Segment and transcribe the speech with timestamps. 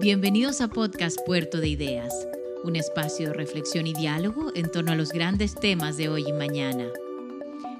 [0.00, 2.14] Bienvenidos a Podcast Puerto de Ideas,
[2.62, 6.32] un espacio de reflexión y diálogo en torno a los grandes temas de hoy y
[6.32, 6.86] mañana.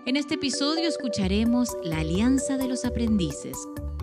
[0.04, 3.56] En este episodio escucharemos La Alianza de los Aprendices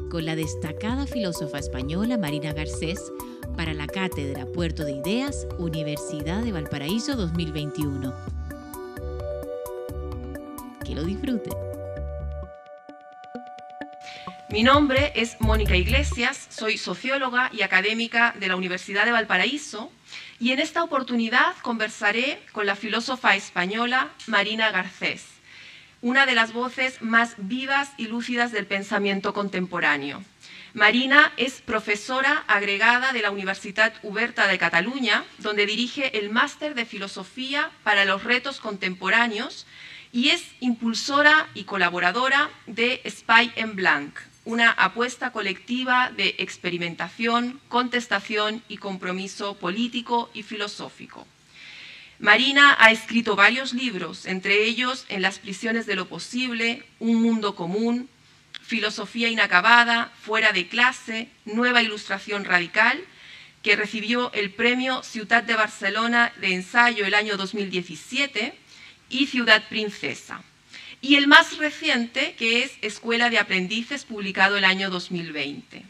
[0.10, 3.12] con la destacada filósofa española Marina Garcés
[3.57, 8.14] para la Cátedra Puerto de Ideas, Universidad de Valparaíso 2021.
[10.86, 11.64] Que lo disfruten.
[14.55, 19.91] Mi nombre es Mónica Iglesias, soy socióloga y académica de la Universidad de Valparaíso
[20.39, 25.25] y en esta oportunidad conversaré con la filósofa española Marina Garcés,
[26.01, 30.23] una de las voces más vivas y lúcidas del pensamiento contemporáneo.
[30.73, 36.86] Marina es profesora agregada de la Universidad Uberta de Cataluña, donde dirige el máster de
[36.86, 39.67] filosofía para los retos contemporáneos
[40.14, 48.62] y es impulsora y colaboradora de Spy en Blanc, una apuesta colectiva de experimentación, contestación
[48.70, 51.28] y compromiso político y filosófico.
[52.20, 57.56] Marina ha escrito varios libros, entre ellos En las prisiones de lo posible, Un mundo
[57.56, 58.08] común,
[58.62, 63.04] Filosofía inacabada, Fuera de clase, Nueva ilustración radical,
[63.64, 68.54] que recibió el premio Ciudad de Barcelona de ensayo el año 2017
[69.09, 70.42] y Ciudad Princesa
[71.06, 75.84] y el más reciente, que es Escuela de Aprendices, publicado el año 2020.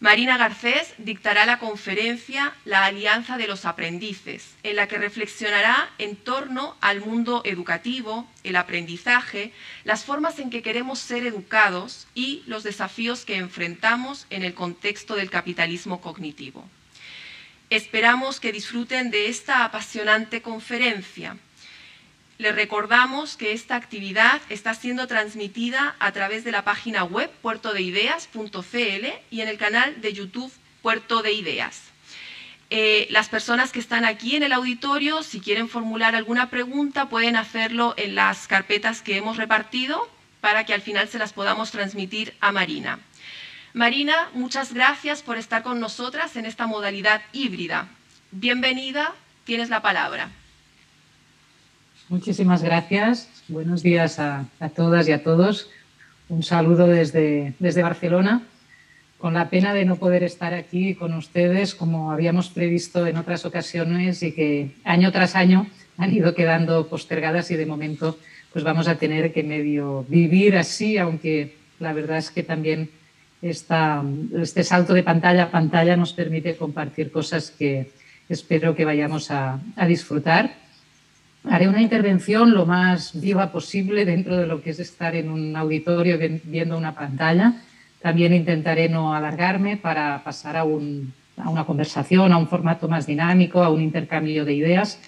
[0.00, 6.16] Marina Garcés dictará la conferencia La Alianza de los Aprendices, en la que reflexionará en
[6.16, 9.50] torno al mundo educativo, el aprendizaje,
[9.84, 15.16] las formas en que queremos ser educados y los desafíos que enfrentamos en el contexto
[15.16, 16.68] del capitalismo cognitivo.
[17.70, 21.38] Esperamos que disfruten de esta apasionante conferencia
[22.38, 29.06] le recordamos que esta actividad está siendo transmitida a través de la página web puertodeideas.cl
[29.30, 31.82] y en el canal de YouTube Puerto de Ideas.
[32.70, 37.36] Eh, las personas que están aquí en el auditorio, si quieren formular alguna pregunta, pueden
[37.36, 40.08] hacerlo en las carpetas que hemos repartido
[40.40, 42.98] para que al final se las podamos transmitir a Marina.
[43.74, 47.88] Marina, muchas gracias por estar con nosotras en esta modalidad híbrida.
[48.30, 49.14] Bienvenida,
[49.44, 50.30] tienes la palabra.
[52.14, 53.28] Muchísimas gracias.
[53.48, 55.68] Buenos días a, todas y a todos.
[56.28, 58.42] Un saludo desde, desde Barcelona,
[59.18, 63.44] con la pena de no poder estar aquí con ustedes como habíamos previsto en otras
[63.44, 65.66] ocasiones y que año tras año
[65.98, 68.16] han ido quedando postergadas y de momento
[68.52, 72.90] pues vamos a tener que medio vivir así, aunque la verdad es que también
[73.42, 74.04] esta,
[74.40, 77.90] este salto de pantalla a pantalla nos permite compartir cosas que
[78.28, 80.62] espero que vayamos a, a disfrutar
[81.46, 85.54] Haré una intervención lo más viva posible dentro de lo que es estar en un
[85.56, 87.60] auditorio viendo una pantalla.
[88.00, 93.68] También intentaré no alargarme para pasar a, una conversación, a un formato más dinámico, a
[93.68, 94.98] un intercambio de ideas,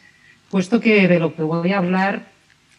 [0.51, 2.27] puesto que de lo que voy a hablar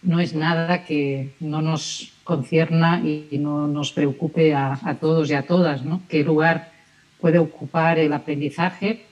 [0.04, 5.48] no es nada que no nos concierna y no nos preocupe a, todos y a
[5.48, 5.84] todas.
[5.84, 6.04] ¿no?
[6.08, 6.72] ¿Qué lugar
[7.20, 9.06] puede ocupar el aprendizaje?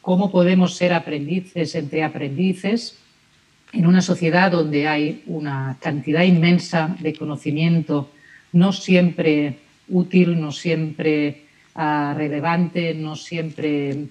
[0.00, 2.98] ¿Cómo podemos ser aprendices entre aprendices?
[3.76, 8.10] En una sociedad donde hay una cantidad inmensa de conocimiento,
[8.52, 11.44] no siempre útil, no siempre
[11.74, 14.06] ah, relevante, no siempre,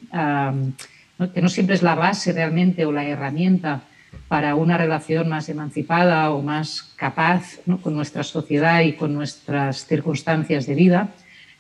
[1.34, 3.82] que no siempre es la base realmente o la herramienta
[4.28, 10.68] para una relación más emancipada o más capaz con nuestra sociedad y con nuestras circunstancias
[10.68, 11.10] de vida,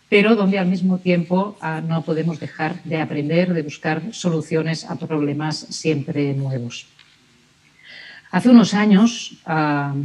[0.10, 4.96] pero donde al mismo tiempo ah, no podemos dejar de aprender, de buscar soluciones a
[4.96, 6.95] problemas siempre nuevos.
[8.36, 9.96] Hace unos años ah,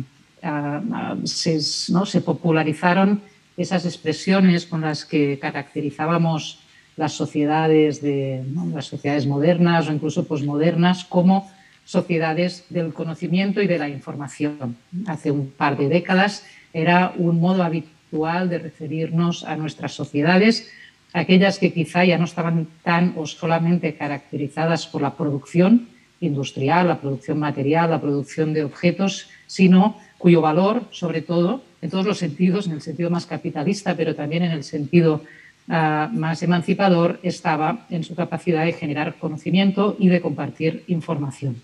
[0.44, 3.22] ah, ah, se, popularizaron
[3.56, 6.60] esas expresiones con las que caracterizábamos
[6.96, 11.50] las sociedades, de, las sociedades modernas o incluso posmodernas como
[11.84, 14.76] sociedades del conocimiento y de la información.
[15.08, 20.70] Hace un par de décadas era un modo habitual de referirnos a nuestras sociedades,
[21.12, 25.88] aquellas que quizá ya no estaban tan o solamente caracterizadas por la producción,
[26.20, 32.04] industrial, la producción material, la producción de objetos, sino cuyo valor, sobre todo, en todos
[32.04, 35.22] los sentidos, en el sentido más capitalista, pero también en el sentido
[35.68, 41.56] ah, más emancipador, estaba en su capacidad de generar conocimiento y de compartir información.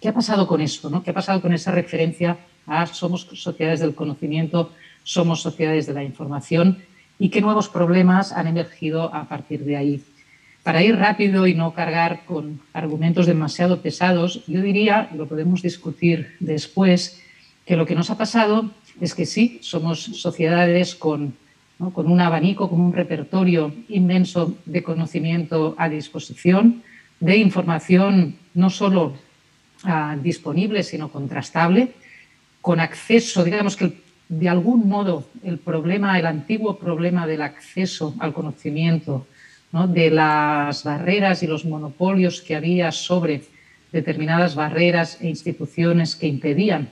[0.00, 0.88] ¿Qué ha pasado con eso?
[0.88, 1.02] No?
[1.02, 2.36] ¿Qué ha pasado con esa referencia
[2.66, 4.70] a somos sociedades del conocimiento,
[5.02, 6.78] somos sociedades de la información?
[7.18, 10.04] ¿Y qué nuevos problemas han emergido a partir de ahí?
[10.64, 15.62] Para ir rápido y no cargar con argumentos demasiado pesados, yo diría, y lo podemos
[15.62, 17.22] discutir después,
[17.64, 18.70] que lo que nos ha pasado
[19.00, 21.34] es que sí, somos sociedades con
[21.92, 26.82] con un abanico, con un repertorio inmenso de conocimiento a disposición,
[27.20, 29.14] de información no solo
[29.82, 31.92] ah, disponible, sino contrastable,
[32.60, 38.32] con acceso, digamos que de algún modo el problema, el antiguo problema del acceso al
[38.32, 39.26] conocimiento,
[39.74, 43.42] de las barreras y los monopolios que había sobre
[43.90, 46.90] determinadas barreras e instituciones que impedían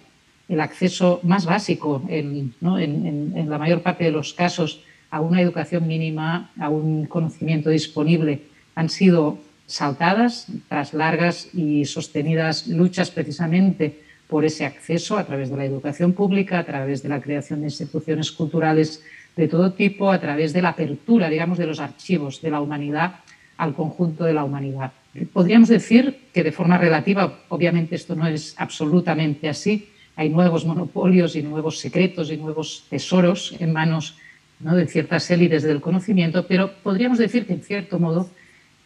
[0.48, 6.50] el acceso más básico, en, la mayor parte de los casos, a una educación mínima,
[6.58, 8.42] a un conocimiento disponible,
[8.74, 15.56] han sido saltadas tras largas y sostenidas luchas precisamente por ese acceso a través de
[15.56, 19.04] la educación pública, a través de la creación de instituciones culturales
[19.36, 23.16] de todo tipo, a través de la apertura, digamos, de los archivos de la humanidad
[23.56, 24.92] al conjunto de la humanidad.
[25.32, 31.36] Podríamos decir que de forma relativa, obviamente esto no es absolutamente así, hay nuevos monopolios
[31.36, 34.16] y nuevos secretos y nuevos tesoros en manos
[34.58, 38.30] de ciertas élites del conocimiento, pero podríamos decir que en cierto modo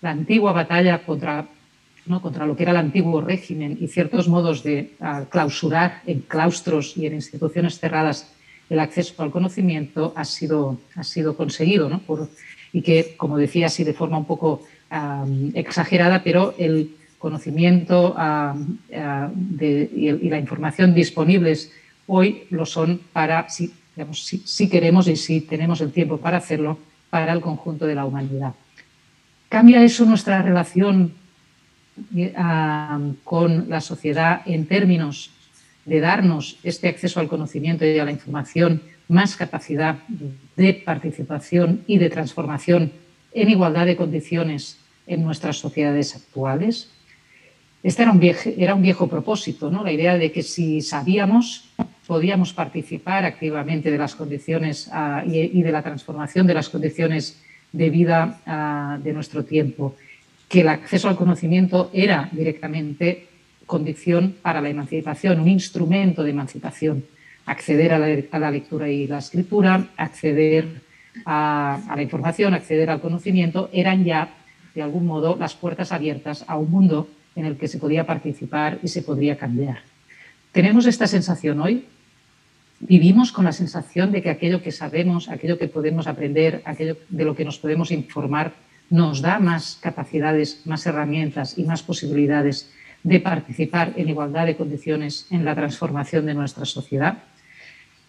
[0.01, 1.47] la antigua batalla contra,
[2.23, 4.93] contra lo que era el antiguo régimen y ciertos modos de
[5.31, 8.33] clausurar en claustros y en instituciones cerradas
[8.69, 12.03] el acceso al conocimiento ha sido, ha sido conseguido, ¿no?
[12.73, 14.63] y que, como decía así de forma un poco
[15.55, 18.15] exagerada, pero el conocimiento
[18.91, 21.73] y, la información disponibles
[22.07, 23.73] hoy lo son para, si,
[24.45, 26.79] si, queremos y si tenemos el tiempo para hacerlo,
[27.11, 28.55] para el conjunto de la humanidad.
[29.49, 31.15] ¿Cambia eso nuestra relación
[33.25, 35.31] con la sociedad en términos
[35.87, 39.99] de darnos este acceso al conocimiento y a la información, más capacidad
[40.57, 42.93] de participación y de transformación
[43.33, 46.91] en igualdad de condiciones en nuestras sociedades actuales.
[47.83, 49.85] Este era un viejo, era un viejo propósito, ¿no?
[49.85, 51.71] la idea de que si sabíamos,
[52.07, 57.41] podíamos participar activamente de las condiciones ah, y, de la transformación de las condiciones
[57.73, 59.95] de vida ah, de nuestro tiempo,
[60.49, 63.29] que el acceso al conocimiento era directamente
[63.67, 67.05] condición para la emancipación, un instrumento de emancipación.
[67.45, 70.83] Acceder a la, lectura y la escritura, acceder
[71.25, 74.35] a, la información, acceder al conocimiento, eran ya,
[74.75, 78.79] de algún modo, las puertas abiertas a un mundo en el que se podía participar
[78.83, 79.79] y se podría cambiar.
[80.53, 81.85] ¿Tenemos esta sensación hoy?
[82.81, 87.25] Vivimos con la sensación de que aquello que sabemos, aquello que podemos aprender, aquello de
[87.25, 88.55] lo que nos podemos informar,
[88.91, 92.73] nos da más capacidades, más herramientas y más posibilidades
[93.07, 97.19] de participar en igualdad de condiciones en la transformación de nuestra sociedad?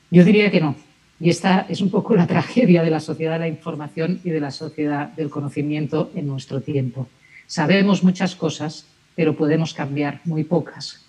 [0.09, 0.75] Yo diría que no.
[1.19, 4.39] Y esta es un poco la tragedia de la sociedad de la información y de
[4.39, 7.07] la sociedad del conocimiento en nuestro tiempo.
[7.45, 11.05] Sabemos muchas cosas, pero podemos cambiar muy pocas.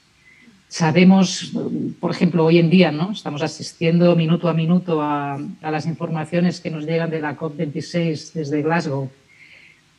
[0.69, 1.53] Sabemos,
[1.99, 3.13] por ejemplo, hoy en día, ¿no?
[3.13, 8.33] Estamos asistiendo minuto a minuto a, a las informaciones que nos llegan de la COP26
[8.35, 9.11] desde Glasgow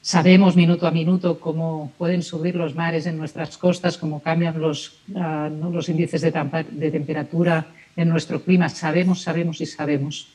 [0.02, 5.02] Sabemos minuto a minuto cómo pueden subir los mares en nuestras costas, cómo cambian los,
[5.16, 6.32] ah, los índices de,
[6.72, 7.68] de, temperatura
[7.98, 8.70] en nuestro clima.
[8.70, 10.30] Sabemos, sabemos y sabemos.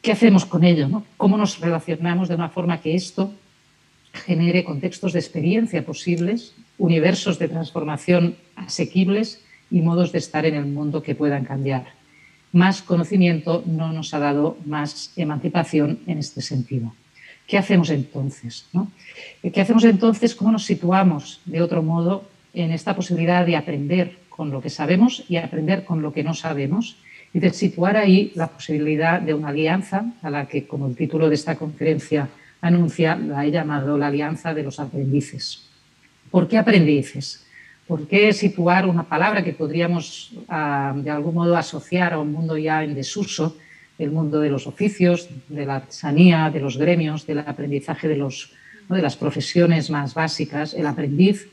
[0.00, 1.02] ¿Qué hacemos con ello?
[1.16, 3.34] ¿Cómo nos relacionamos de una forma que esto
[4.12, 10.66] genere contextos de experiencia posibles, universos de transformación asequibles y modos de estar en el
[10.66, 11.86] mundo que puedan cambiar?
[12.52, 16.94] Más conocimiento no nos ha dado más emancipación en este sentido.
[17.48, 18.68] ¿Qué hacemos entonces?
[19.42, 20.34] ¿Qué hacemos entonces?
[20.34, 25.24] ¿Cómo nos situamos de otro modo en esta posibilidad de aprender con lo que sabemos
[25.30, 26.98] y aprender con lo que no sabemos?
[27.32, 31.30] Y de situar ahí la posibilidad de una alianza a la que, como el título
[31.30, 32.28] de esta conferencia
[32.60, 35.70] anuncia, la he llamado la Alianza de los Aprendices.
[36.30, 37.46] ¿Por qué aprendices?
[37.86, 42.58] ¿Por qué situar una palabra que podríamos ah, de algún modo asociar a un mundo
[42.58, 43.56] ya en desuso?
[43.98, 48.52] El mundo de los oficios, de la artesanía, de los gremios, del aprendizaje de, los,
[48.88, 50.72] de las profesiones más básicas.
[50.74, 51.48] El aprendiz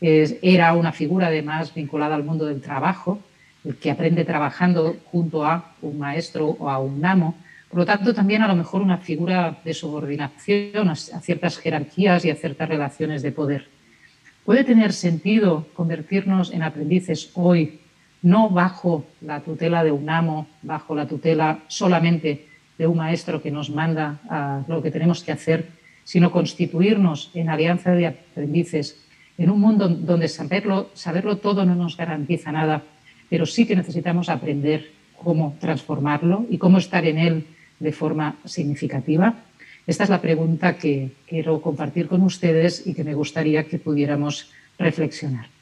[0.00, 3.20] era una figura además vinculada al mundo del trabajo,
[3.64, 7.36] el que aprende trabajando junto a un maestro o a un amo.
[7.70, 12.30] Por lo tanto, también a lo mejor una figura de subordinación a ciertas jerarquías y
[12.30, 13.68] a ciertas relaciones de poder.
[14.44, 17.80] ¿Puede tener sentido convertirnos en aprendices hoy
[18.24, 23.50] no bajo la tutela de un amo, bajo la tutela solamente de un maestro que
[23.50, 25.68] nos manda lo que tenemos que hacer,
[26.04, 29.04] sino constituirnos en alianza de aprendices
[29.36, 32.82] en un mundo donde saberlo, saberlo todo no nos garantiza nada,
[33.28, 34.90] pero sí que necesitamos aprender
[35.22, 37.46] cómo transformarlo y cómo estar en él
[37.78, 39.34] de forma significativa.
[39.86, 44.50] Esta es la pregunta que quiero compartir con ustedes y que me gustaría que pudiéramos
[44.78, 45.53] reflexionar.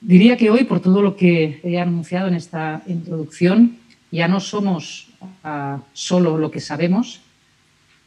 [0.00, 3.78] Diría que hoy, por todo lo que he anunciado en esta introducción,
[4.12, 7.20] ya no somos uh, solo lo que sabemos,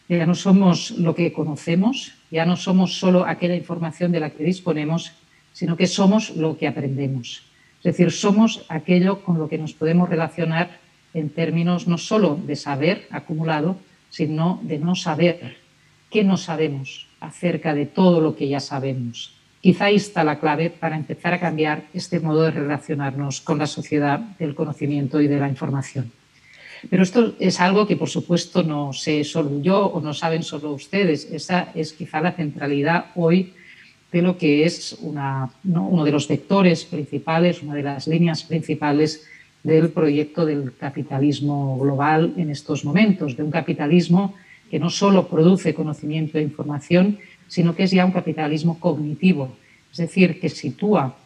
[0.07, 4.43] ya no somos lo que conocemos, ya no somos solo aquella información de la que
[4.43, 5.11] disponemos,
[5.51, 7.43] sino que somos lo que aprendemos.
[7.79, 10.79] Es decir, somos aquello con lo que nos podemos relacionar
[11.13, 13.75] en términos no solo de saber acumulado,
[14.09, 15.57] sino de no saber.
[16.09, 19.40] ¿Qué no sabemos acerca de todo lo que ya sabemos?
[19.61, 23.67] Quizá ahí está la clave para empezar a cambiar este modo de relacionarnos con la
[23.67, 26.11] sociedad del conocimiento y de la información.
[26.89, 30.71] Pero esto es algo que, por supuesto, no sé solo yo o no saben solo
[30.73, 31.29] ustedes.
[31.31, 33.53] Esa es quizá la centralidad hoy
[34.11, 39.27] de lo que es una, uno de los vectores principales, una de las líneas principales
[39.63, 44.33] del proyecto del capitalismo global en estos momentos, de un capitalismo
[44.71, 47.19] que no solo produce conocimiento e información,
[47.51, 49.51] sino que es ya un capitalismo cognitivo,
[49.91, 51.17] es decir, que sitúa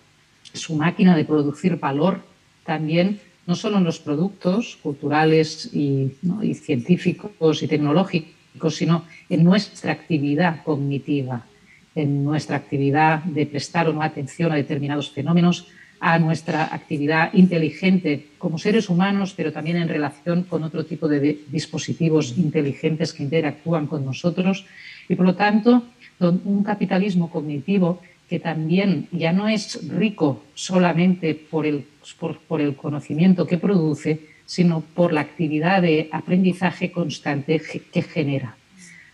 [0.53, 2.21] su máquina de producir valor
[2.65, 6.13] también no solo en los productos culturales y,
[6.55, 11.45] científicos y tecnológicos, sino en nuestra actividad cognitiva,
[11.93, 15.67] en nuestra actividad de prestar o no atención a determinados fenómenos,
[15.99, 21.45] a nuestra actividad inteligente como seres humanos, pero también en relación con otro tipo de
[21.47, 24.65] dispositivos inteligentes que interactúan con nosotros.
[25.07, 25.85] Y por lo tanto,
[26.19, 31.85] un capitalismo cognitivo que también ya no es rico solamente por el,
[32.19, 38.55] por, el conocimiento que produce, sino por la actividad de aprendizaje constante que genera.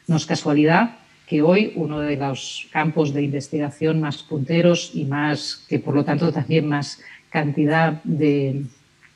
[0.07, 5.65] No es casualidad que hoy uno de los campos de investigación más punteros y más,
[5.69, 8.63] que por lo tanto también más cantidad de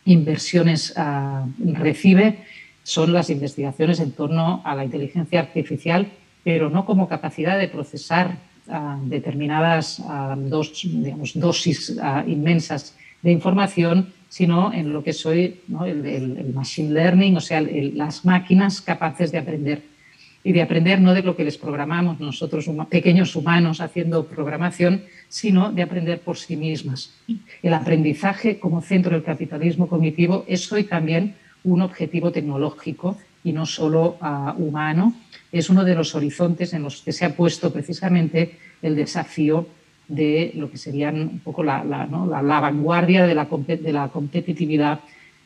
[0.06, 2.40] inversiones ah, recibe,
[2.84, 6.08] son las investigaciones en torno a la inteligencia artificial,
[6.46, 8.38] pero no como capacidad de procesar
[9.02, 10.02] determinadas
[10.38, 11.98] dos, digamos, dosis
[12.28, 18.80] inmensas de información, sino en lo que soy el, machine learning, o sea, las máquinas
[18.80, 19.82] capaces de aprender.
[20.44, 25.72] Y de aprender no de lo que les programamos nosotros, pequeños humanos haciendo programación, sino
[25.72, 27.16] de aprender por sí mismas.
[27.64, 31.34] El aprendizaje como centro del capitalismo cognitivo es hoy también
[31.64, 34.18] un objetivo tecnológico y no solo
[34.58, 35.14] humano,
[35.52, 39.68] es uno de los horizontes en los que se ha puesto precisamente el desafío
[40.08, 45.00] de lo que serían un poco la, vanguardia de la, de la competitividad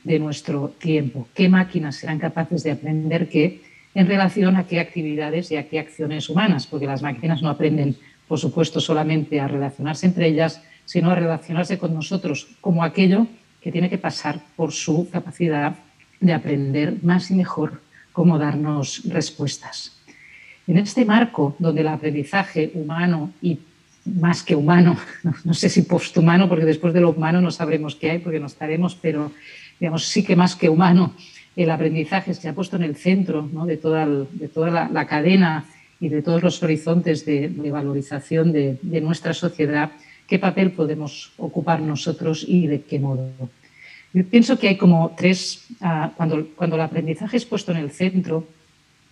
[0.03, 1.27] de nuestro tiempo.
[1.35, 3.61] ¿Qué máquinas serán capaces de aprender qué
[3.93, 6.67] en relación a qué actividades y a qué acciones humanas?
[6.67, 7.97] Porque las máquinas no aprenden,
[8.29, 13.27] por supuesto, solamente a relacionarse entre ellas, sino a relacionarse con nosotros como aquello
[13.61, 15.75] que tiene que pasar por su capacidad
[16.21, 17.81] de aprender más y mejor
[18.19, 19.95] cómo darnos respuestas.
[20.67, 23.57] En este marco donde el aprendizaje humano y
[24.03, 24.97] más que humano,
[25.45, 28.47] no, sé si posthumano, porque después de lo humano no sabremos qué hay, porque no
[28.47, 29.31] estaremos, pero
[29.79, 31.13] digamos, sí que más que humano,
[31.55, 33.49] el aprendizaje se ha puesto en el centro
[33.81, 35.63] toda, de toda la, cadena
[36.01, 39.91] y de todos los horizontes de, valorización de, nuestra sociedad,
[40.27, 43.31] qué papel podemos ocupar nosotros y de qué modo.
[44.13, 47.91] Yo pienso que hay como tres, ah, cuando, cuando el aprendizaje es puesto en el
[47.91, 48.47] centro,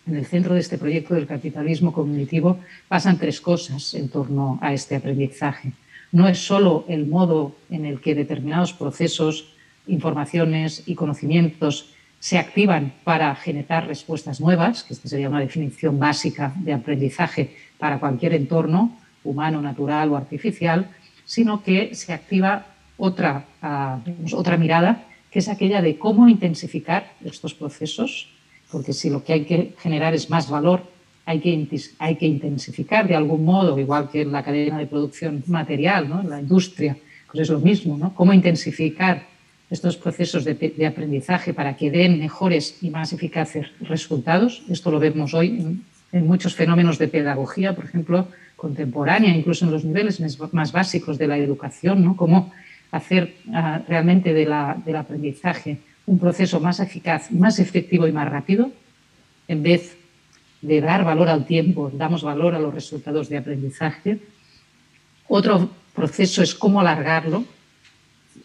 [0.08, 4.74] en el centro de este proyecto del capitalismo cognitivo pasan tres cosas en torno a
[4.74, 5.74] este aprendizaje.
[6.12, 9.54] No es solo el modo en el que determinados procesos,
[9.86, 16.54] informaciones y conocimientos se activan para generar respuestas nuevas, que esta sería una definición básica
[16.58, 20.89] de aprendizaje para cualquier entorno, humano, natural o artificial,
[21.25, 22.66] sino que se activa
[22.98, 24.00] otra, ah,
[24.34, 28.30] otra mirada, que es aquella de cómo intensificar estos procesos
[28.72, 30.84] porque si lo que hay que generar es más valor,
[31.25, 31.68] hay que,
[32.00, 36.22] hay que intensificar de algún modo, igual que en la cadena de producción material, ¿no?
[36.22, 36.98] en la industria,
[37.32, 38.16] pues es lo mismo, ¿no?
[38.16, 39.25] Cómo intensificar
[39.70, 44.63] estos procesos de, de, aprendizaje para que den mejores y más eficaces resultados.
[44.70, 49.72] Esto lo vemos hoy en, en, muchos fenómenos de pedagogía, por ejemplo, contemporánea, incluso en
[49.72, 50.22] los niveles
[50.54, 52.16] más básicos de la educación, ¿no?
[52.16, 52.54] Cómo
[52.91, 54.51] hacer uh, realmente del
[54.96, 58.72] aprendizaje un proceso más eficaz, más efectivo y más rápido,
[59.48, 59.98] en vez
[60.62, 64.20] de dar valor al tiempo, damos valor a los resultados de aprendizaje.
[65.27, 67.44] Otro proceso es cómo alargarlo.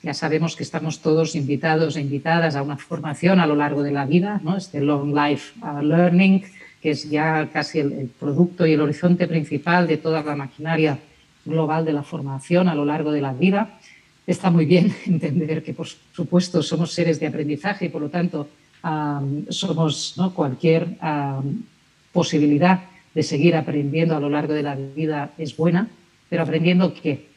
[0.03, 3.93] Ya sabemos que estamos todos invitados e invitadas a una formación a lo largo de
[3.93, 4.57] la vida, ¿no?
[4.57, 6.43] este Long Life uh, Learning,
[6.83, 10.99] que es ya casi el producto y el horizonte principal de toda la maquinaria
[11.45, 13.79] global de la formación a lo largo de la vida
[14.27, 18.49] está muy bien entender que, por supuesto, somos seres de aprendizaje y, por lo tanto,
[19.49, 20.97] somos cualquier
[22.13, 22.83] posibilidad
[23.15, 25.89] de seguir aprendiendo a lo largo de la vida es buena,
[26.29, 27.29] pero aprendiendo qué?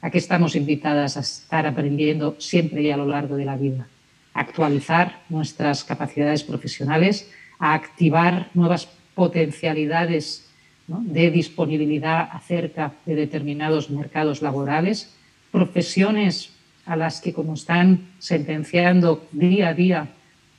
[0.00, 3.86] ¿A qué estamos invitadas a estar aprendiendo siempre y a lo largo de la vida?
[4.34, 10.48] actualizar nuestras capacidades profesionales, a activar nuevas potencialidades
[10.86, 15.14] de disponibilidad acerca de determinados mercados laborales,
[15.52, 16.50] profesiones
[16.86, 20.08] a las que, como están sentenciando día a día,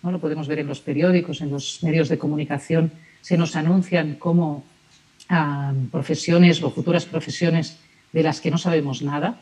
[0.02, 0.12] ¿no?
[0.12, 4.64] lo podemos ver en los periódicos, en los medios de comunicación, se nos anuncian como
[5.28, 7.80] ah, profesiones o futuras profesiones
[8.14, 9.42] de las que no sabemos nada.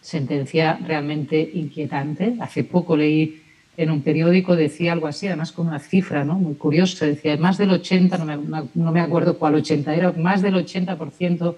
[0.00, 2.36] Sentencia realmente inquietante.
[2.40, 3.40] Hace poco leí
[3.76, 6.34] en un periódico, decía algo así, además con una cifra ¿no?
[6.34, 10.42] muy curiosa, decía más del 80, no me, no me acuerdo cuál 80 era, más
[10.42, 11.56] del 80%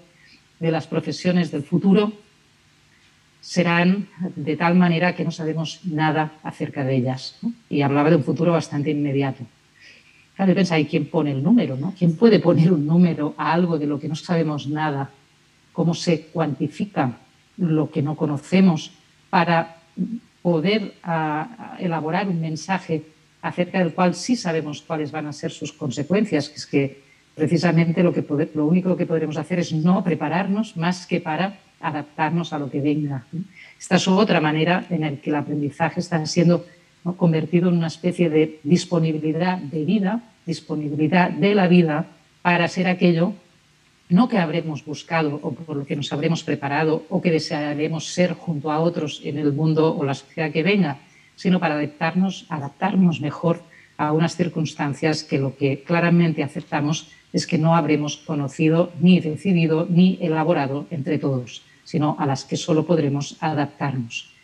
[0.60, 2.12] de las profesiones del futuro
[3.46, 7.38] serán de tal manera que no sabemos nada acerca de ellas.
[7.70, 9.44] Y hablaba de un futuro bastante inmediato.
[10.34, 11.76] Claro, pensa, ¿y quién pone el número?
[11.76, 11.94] ¿no?
[11.96, 15.10] ¿Quién puede poner un número a algo de lo que no sabemos nada?
[15.72, 17.18] ¿Cómo se cuantifica
[17.58, 18.90] lo que no conocemos
[19.30, 19.76] para
[20.42, 20.94] poder
[21.78, 23.04] elaborar un mensaje
[23.42, 26.50] acerca del cual sí sabemos cuáles van a ser sus consecuencias?
[26.52, 27.00] Es que
[27.36, 28.12] precisamente lo,
[28.54, 32.80] lo único que podremos hacer es no prepararnos más que para adaptarnos a lo que
[32.80, 33.26] venga.
[33.78, 36.64] Esta es otra manera en la que el aprendizaje está siendo
[37.16, 42.06] convertido en una especie de disponibilidad de vida, disponibilidad de la vida
[42.42, 43.34] para ser aquello
[44.08, 48.34] no que habremos buscado o por lo que nos habremos preparado o que desearemos ser
[48.34, 50.98] junto a otros en el mundo o la sociedad que venga,
[51.34, 53.62] sino para adaptarnos, adaptarnos mejor
[53.96, 59.86] a unas circunstancias que lo que claramente aceptamos es que no habremos conocido, ni decidido,
[59.88, 64.34] ni elaborado entre todos, sino a las que solo podremos adaptarnos.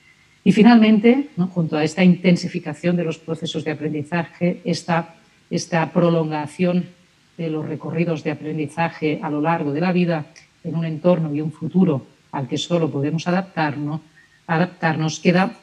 [0.45, 5.17] Y finalmente, junto a esta intensificación de los procesos de aprendizaje, esta,
[5.51, 6.87] esta prolongación
[7.37, 10.27] de los recorridos de aprendizaje a lo largo de la vida
[10.63, 14.01] en un entorno y un futuro al que solo podemos adaptarnos,
[14.47, 15.59] adaptarnos queda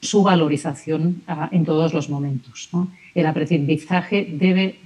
[0.00, 2.68] su valorización ah, en todos los momentos.
[3.14, 4.78] El aprendizaje debe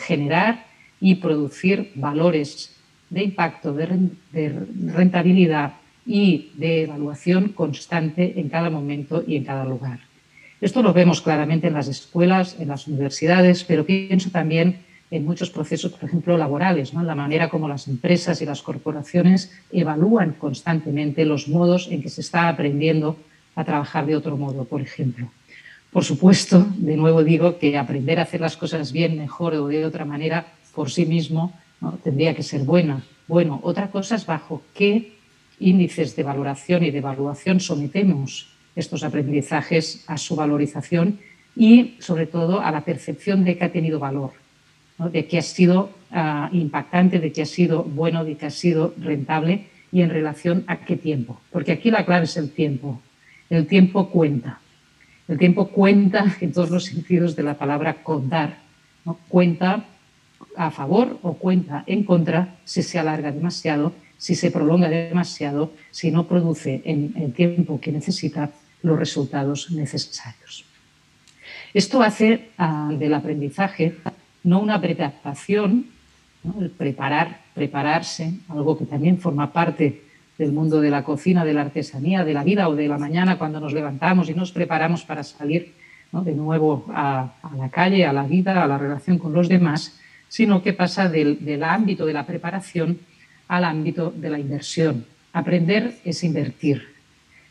[0.00, 0.66] generar
[1.00, 2.73] y producir valores
[3.14, 5.74] de impacto, de rentabilidad
[6.06, 10.00] y de evaluación constante en cada momento y en cada lugar.
[10.60, 14.78] Esto lo vemos claramente en las escuelas, en las universidades, pero pienso también
[15.10, 17.02] en muchos procesos, por ejemplo, laborales, ¿no?
[17.02, 22.20] la manera como las empresas y las corporaciones evalúan constantemente los modos en que se
[22.20, 23.16] está aprendiendo
[23.54, 25.30] a trabajar de otro modo, por ejemplo.
[25.92, 29.84] Por supuesto, de nuevo digo que aprender a hacer las cosas bien, mejor o de
[29.84, 31.52] otra manera por sí mismo
[32.02, 33.04] tendría que ser buena.
[33.26, 35.12] Bueno, otra cosa es bajo qué
[35.60, 41.20] índices de valoración y de evaluación sometemos estos aprendizajes a su valorización
[41.56, 44.32] y, sobre todo, a la percepción de que ha tenido valor,
[44.98, 48.94] de que ha sido ah, impactante, de que ha sido bueno, de que ha sido
[48.98, 51.40] rentable y en relación a qué tiempo.
[51.52, 53.00] Porque aquí la clave es el tiempo.
[53.48, 54.58] El tiempo cuenta.
[55.28, 58.58] El tiempo cuenta en todos los sentidos de la palabra contar.
[59.04, 59.18] ¿no?
[59.28, 59.84] Cuenta
[60.56, 63.92] a favor o cuenta en contra si se alarga demasiado
[64.24, 68.50] si se prolonga demasiado, si no produce en el tiempo que necesita
[68.82, 70.64] los resultados necesarios.
[71.74, 73.96] Esto hace ah, del aprendizaje
[74.44, 75.86] no una preparación,
[76.58, 80.02] el preparar, prepararse, algo que también forma parte
[80.38, 83.36] del mundo de la cocina, de la artesanía, de la vida o de la mañana
[83.36, 85.74] cuando nos levantamos y nos preparamos para salir
[86.12, 89.98] de nuevo a, la calle, a la vida, a la relación con los demás,
[90.34, 92.98] sino que pasa del ámbito de la preparación
[93.46, 95.04] al ámbito de la inversión.
[95.32, 96.88] Aprender es invertir,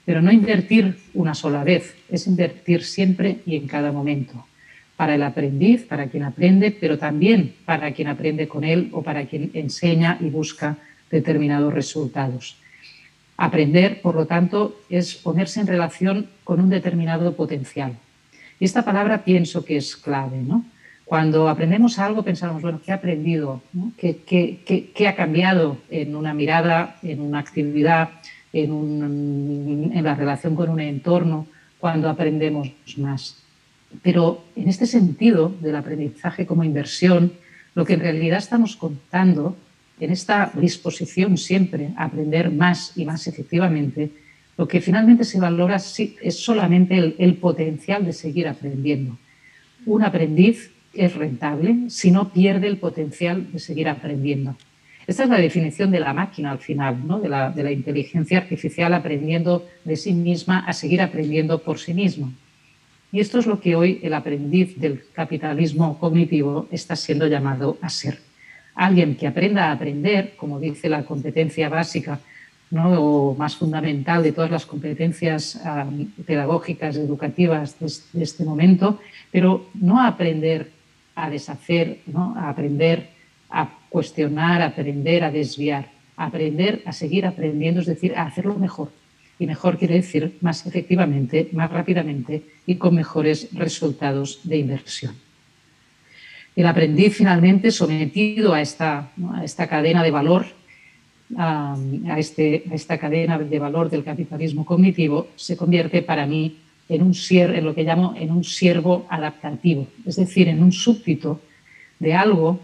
[0.04, 4.48] pero no invertir una sola vez, es invertir siempre y en cada momento.
[4.98, 9.28] Para el aprendiz, para quien aprende, pero también para quien aprende con él o para
[9.28, 10.76] quien enseña y busca
[11.10, 12.58] determinados resultados.
[13.38, 17.94] Aprender, por lo tanto, es ponerse en relación con un determinado potencial.
[18.60, 20.66] Y esta palabra pienso que es clave, ¿no?
[21.06, 23.62] Cuando aprendemos algo pensamos, bueno, ¿qué he aprendido?
[23.98, 28.10] ¿Qué, ha cambiado en una mirada, en una actividad,
[28.54, 31.48] en, en la relación con un entorno
[31.80, 33.44] cuando aprendemos más?
[34.02, 37.34] Pero en este sentido del aprendizaje como inversión,
[37.76, 39.56] lo que en realidad estamos contando
[40.00, 44.12] en esta disposición siempre a aprender más y más efectivamente,
[44.58, 49.18] lo que finalmente se valora es solamente el, el potencial de seguir aprendiendo.
[49.86, 54.56] Un aprendiz es rentable si no pierde el potencial de seguir aprendiendo.
[55.06, 57.20] Esta es la definición de la máquina al final, ¿no?
[57.20, 62.32] de, la, de inteligencia artificial aprendiendo de sí misma a seguir aprendiendo por sí misma.
[63.12, 67.90] Y esto es lo que hoy el aprendiz del capitalismo cognitivo está siendo llamado a
[67.90, 68.18] ser.
[68.76, 72.20] Alguien que aprenda a aprender, como dice la competencia básica
[72.76, 75.62] o más fundamental de todas las competencias
[76.26, 79.00] pedagógicas, educativas de, este momento,
[79.32, 80.72] pero no aprender
[81.16, 82.36] a deshacer, ¿no?
[82.38, 83.10] a aprender
[83.50, 88.56] a cuestionar, a aprender a desviar, a aprender a seguir aprendiendo, es decir, a hacerlo
[88.56, 88.92] mejor.
[89.40, 95.16] Y mejor quiere decir más efectivamente, más rápidamente y con mejores resultados de inversión.
[96.56, 100.46] El aprendiz finalmente sometido a esta, a esta cadena de valor
[101.38, 101.76] a,
[102.18, 107.66] este, esta cadena de valor del capitalismo cognitivo se convierte para mí en, un en
[107.66, 111.42] lo que llamo en un siervo adaptativo, es decir, en un súbdito
[112.00, 112.60] de algo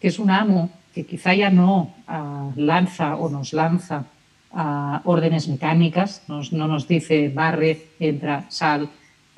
[0.00, 4.06] que es un amo que quizá ya no ah, lanza o nos lanza
[4.52, 8.88] a órdenes mecánicas, no nos dice barre, entra, sal,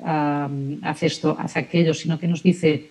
[0.03, 2.89] haz esto, haz aquello, sino que nos dice,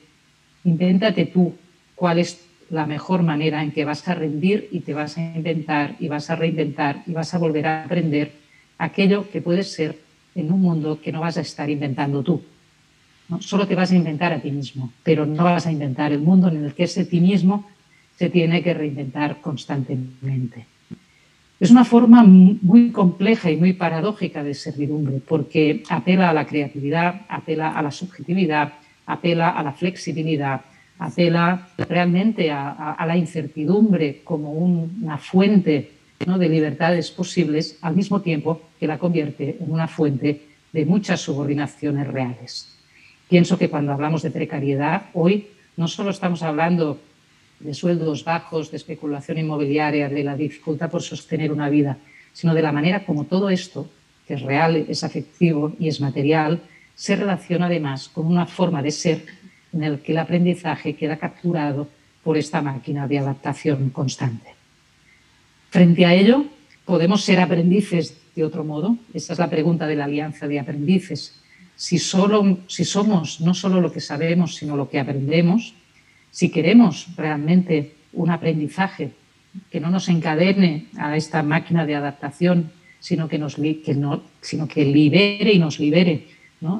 [0.65, 1.55] invéntate tú
[1.95, 5.97] cuál es la mejor manera en que vas a rendir y te vas a inventar
[5.99, 8.33] y vas a reinventar y vas a volver a aprender
[8.79, 9.99] aquello que puedes ser
[10.35, 12.43] en un mundo que no vas a estar inventando tú.
[13.41, 16.49] Solo te vas a inventar a ti mismo, pero no vas a inventar el mundo
[16.49, 17.69] en el que ese ti mismo
[18.17, 20.67] se tiene que reinventar constantemente.
[21.61, 27.23] Es una forma muy compleja y muy paradójica de servidumbre, porque apela a la creatividad,
[27.29, 28.73] apela a la subjetividad,
[29.07, 30.63] apela a la flexibilidad,
[30.99, 38.87] apela realmente a, la incertidumbre como una fuente de libertades posibles, al mismo tiempo que
[38.87, 42.77] la convierte en una fuente de muchas subordinaciones reales.
[43.29, 47.01] Pienso que cuando hablamos de precariedad, hoy no solo estamos hablando
[47.59, 51.97] de sueldos bajos, de especulación inmobiliaria, de la dificultad por sostener una vida,
[52.35, 53.89] sino de la manera como todo esto,
[54.29, 56.61] que es real, es afectivo y es material,
[56.95, 59.25] se relaciona además con una forma de ser
[59.73, 61.89] en el que el aprendizaje queda capturado
[62.23, 64.60] por esta máquina de adaptación constante.
[65.71, 66.47] Frente a ello,
[66.85, 68.97] ¿podemos ser aprendices de otro modo?
[69.15, 71.41] Esa es la pregunta de la alianza de aprendices.
[71.77, 75.75] Si, solo, si somos no solo lo que sabemos, sino lo que aprendemos,
[76.31, 79.13] si queremos realmente un aprendizaje
[79.71, 84.69] que no nos encadene a esta máquina de adaptación, sino que, nos, que no, sino
[84.69, 86.27] que libere y nos libere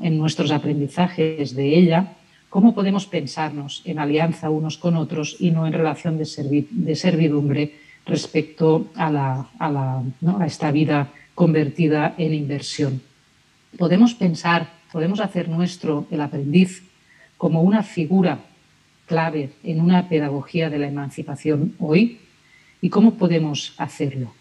[0.03, 2.17] en nuestros aprendizajes de ella,
[2.51, 7.77] ¿Cómo podemos pensarnos en alianza unos con otros y no en relación de, servidumbre
[8.07, 9.45] respecto a,
[10.47, 13.03] esta vida convertida en inversión?
[13.79, 16.83] Podemos pensar, podemos hacer nuestro el aprendiz
[17.37, 18.41] como una figura
[19.07, 22.21] clave en una pedagogía de la emancipación hoy
[22.81, 24.33] y cómo podemos hacerlo.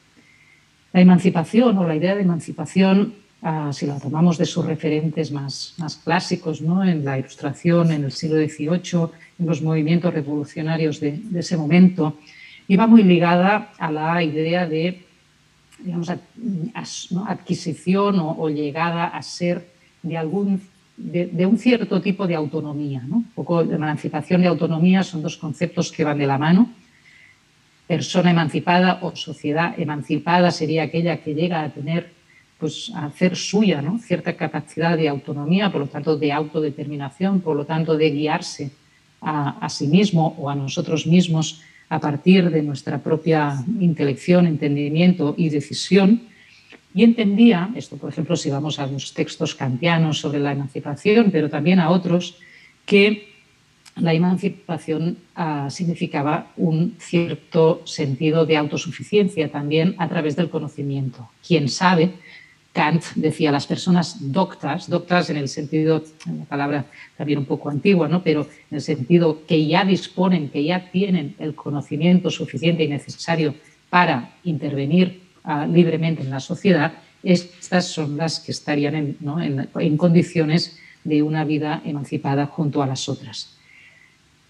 [0.94, 5.74] La emancipación o la idea de emancipación Ah, si la tomamos de sus referentes más,
[5.78, 6.84] más clásicos, ¿no?
[6.84, 12.18] en la ilustración en el siglo XVIII, en los movimientos revolucionarios de, ese momento,
[12.70, 15.04] iba muy ligada a la idea de
[15.80, 16.10] digamos,
[17.28, 19.68] adquisición o, llegada a ser
[20.04, 20.62] de, algún,
[20.96, 23.02] de, un cierto tipo de autonomía.
[23.08, 23.24] ¿no?
[23.34, 26.70] Poco emancipación y autonomía son dos conceptos que van de la mano.
[27.88, 32.14] Persona emancipada o sociedad emancipada sería aquella que llega a tener
[32.60, 33.98] pues, hacer suya ¿no?
[33.98, 38.72] cierta capacidad de autonomía, por lo tanto de autodeterminación, por lo tanto de guiarse
[39.22, 45.50] a, sí mismo o a nosotros mismos a partir de nuestra propia intelección, entendimiento y
[45.50, 46.22] decisión.
[46.94, 51.50] Y entendía, esto por ejemplo si vamos a los textos kantianos sobre la emancipación, pero
[51.50, 52.38] también a otros,
[52.86, 53.30] que
[53.96, 61.30] la emancipación ah, significaba un cierto sentido de autosuficiencia también a través del conocimiento.
[61.46, 62.14] Quien sabe
[62.80, 66.86] Kant decía las personas doctas, doctas en el sentido, la palabra
[67.18, 68.24] también un poco antigua, ¿no?
[68.24, 73.54] pero en el sentido que ya disponen, que ya tienen el conocimiento suficiente y necesario
[73.90, 80.80] para intervenir ah, libremente en la sociedad, estas son las que estarían en, en condiciones
[81.04, 83.58] de una vida emancipada junto a las otras.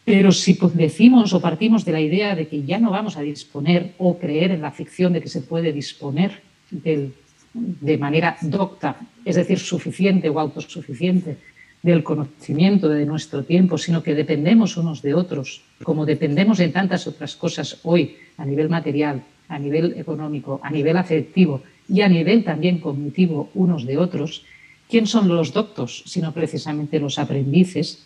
[0.05, 3.95] Pero si decimos o partimos de la idea de que ya no vamos a disponer
[3.97, 7.11] o creer en la ficción de que se puede disponer del
[7.53, 11.37] de manera docta, es decir, suficiente o autosuficiente
[11.81, 17.07] del conocimiento de nuestro tiempo, sino que dependemos unos de otros, como dependemos en tantas
[17.07, 22.43] otras cosas hoy a nivel material, a nivel económico, a nivel afectivo y a nivel
[22.43, 24.45] también cognitivo unos de otros,
[24.89, 28.05] ¿quién son los doctos, sino precisamente los aprendices?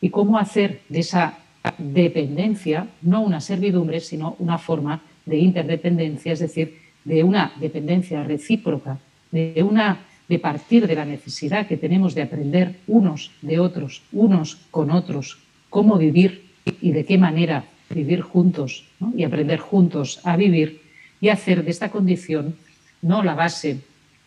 [0.00, 1.38] ¿Y cómo hacer de esa
[1.78, 8.98] dependencia no una servidumbre, sino una forma de interdependencia, es decir, de una dependencia recíproca,
[9.30, 14.56] de, una, de partir de la necesidad que tenemos de aprender unos de otros, unos
[14.70, 15.38] con otros,
[15.70, 18.86] cómo vivir y de qué manera vivir juntos
[19.16, 20.82] y aprender juntos a vivir
[21.20, 22.56] y hacer de esta condición
[23.02, 23.80] no la base,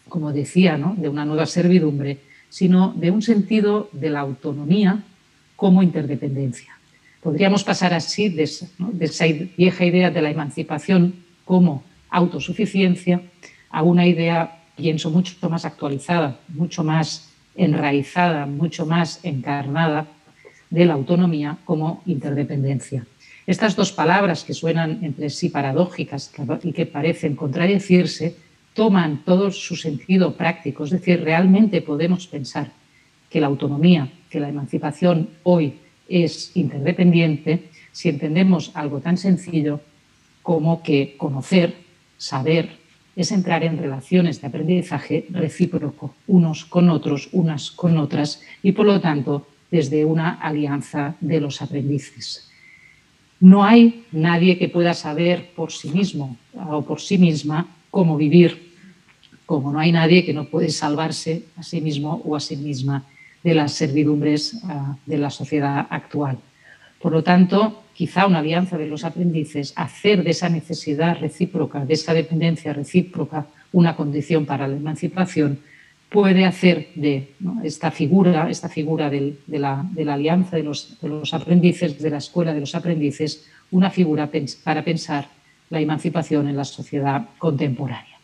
[0.10, 0.96] como decía, ¿no?
[0.98, 5.04] de una nueva servidumbre, sino de un sentido de la autonomía
[5.56, 6.78] como interdependencia.
[7.22, 11.84] Podríamos pasar así de, de esa vieja idea de la emancipación como
[12.14, 13.22] autosuficiencia
[13.70, 20.08] a una idea, pienso, mucho más actualizada, mucho más enraizada, mucho más encarnada
[20.70, 23.06] de la autonomía como interdependencia.
[23.46, 26.32] Estas dos palabras que suenan entre sí paradójicas
[26.64, 28.36] y que parecen contradecirse,
[28.74, 30.86] toman todo su sentido práctico.
[30.86, 32.72] Es decir, realmente podemos pensar
[33.30, 39.82] que la autonomía, que la emancipación hoy es interdependiente si entendemos algo tan sencillo
[40.42, 41.83] como que conocer,
[42.18, 42.78] saber,
[43.16, 48.86] es entrar en relaciones de aprendizaje recíproco, unos con otros, unas con otras, y por
[48.86, 52.50] lo tanto desde una alianza de los aprendices.
[53.40, 58.74] No hay nadie que pueda saber por sí mismo o por sí misma cómo vivir,
[59.46, 63.04] como no hay nadie que no puede salvarse a sí mismo o a sí misma
[63.44, 66.38] de las servidumbres ah, de la sociedad actual.
[67.04, 71.96] Por lo tanto, quizá una alianza de los aprendices, hacer de esa necesidad recíproca, de
[71.96, 75.60] esa dependencia recíproca, una condición para la emancipación,
[76.08, 82.02] puede hacer de esta figura, esta figura de, la, alianza de los, de los, aprendices,
[82.02, 84.32] de la escuela de los aprendices, una figura
[84.64, 85.28] para pensar
[85.72, 88.18] la emancipación en la sociedad contemporánea.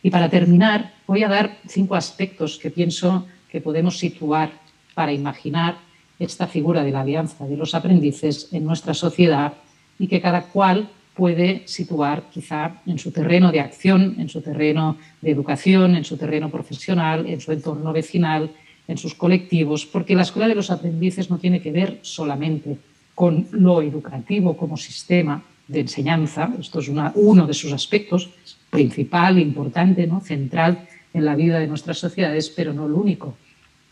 [0.00, 4.52] Y para terminar, voy a dar cinco aspectos que pienso que podemos situar
[4.94, 5.74] para imaginar
[6.18, 9.54] esta figura de la alianza de los aprendices en nuestra sociedad
[9.98, 14.96] y que cada cual puede situar quizá en su terreno de acción, en su terreno
[15.20, 18.50] de educación, en su terreno profesional, en su entorno vecinal,
[18.88, 22.78] en sus colectivos, porque la escuela de los aprendices no tiene que ver solamente
[23.14, 28.30] con lo educativo como sistema de enseñanza, esto es uno de sus aspectos
[28.70, 30.20] principal, importante, ¿no?
[30.20, 33.36] central en la vida de nuestras sociedades, pero no el único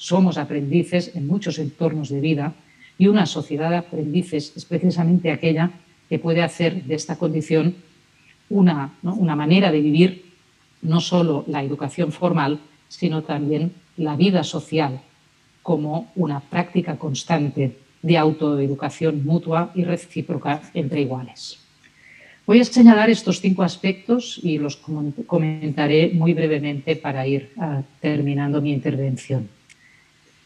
[0.01, 2.55] somos aprendices en muchos entornos de vida
[2.97, 5.73] y una sociedad de aprendices es precisamente aquella
[6.09, 7.75] que puede hacer de esta condición
[8.49, 10.25] una, una manera de vivir
[10.81, 15.03] no solo la educación formal, sino también la vida social
[15.63, 21.61] como una práctica constante de autoeducación mutua y recíproca entre iguales.
[22.47, 24.77] Voy a señalar estos cinco aspectos y los
[25.27, 29.60] comentaré muy brevemente para ir ah, terminando mi intervención.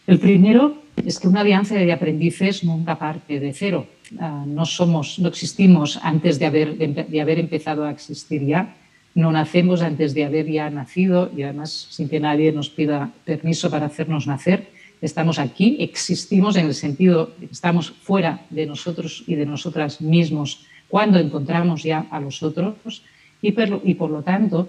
[0.07, 3.87] El primero es que una alianza de aprendices nunca parte de cero.
[4.19, 8.77] Ah, no somos, no existimos antes de haber, de haber empezado a existir ya.
[9.15, 13.71] No nacemos antes de haber ya nacido y además sin que nadie nos pida permiso
[13.71, 14.69] para hacernos nacer.
[15.01, 20.01] Estamos aquí, existimos en el sentido de que estamos fuera de nosotros y de nosotras
[20.01, 23.03] mismos cuando encontramos ya a los otros
[23.41, 24.69] y por, y por lo tanto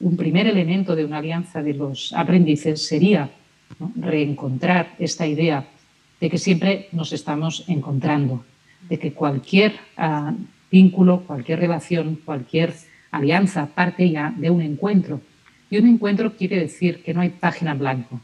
[0.00, 3.30] un primer elemento de una alianza de los aprendices sería
[3.96, 5.66] reencontrar esta idea
[6.20, 8.44] de que siempre nos estamos encontrando,
[8.88, 10.32] de que cualquier ah,
[10.70, 12.74] vínculo, cualquier relación, cualquier
[13.10, 15.20] alianza parte ya de un encuentro.
[15.70, 18.20] Y un encuentro quiere decir que no hay página en blanco,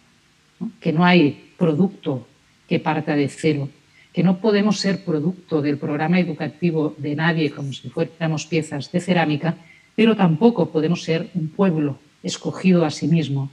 [0.81, 2.26] que no hay producto
[2.68, 3.68] que parta de cero,
[4.12, 9.00] que no podemos ser producto del programa educativo de nadie como si fuéramos piezas de
[9.00, 9.57] cerámica,
[9.96, 13.50] pero tampoco podemos ser un pueblo escogido a sí mismo,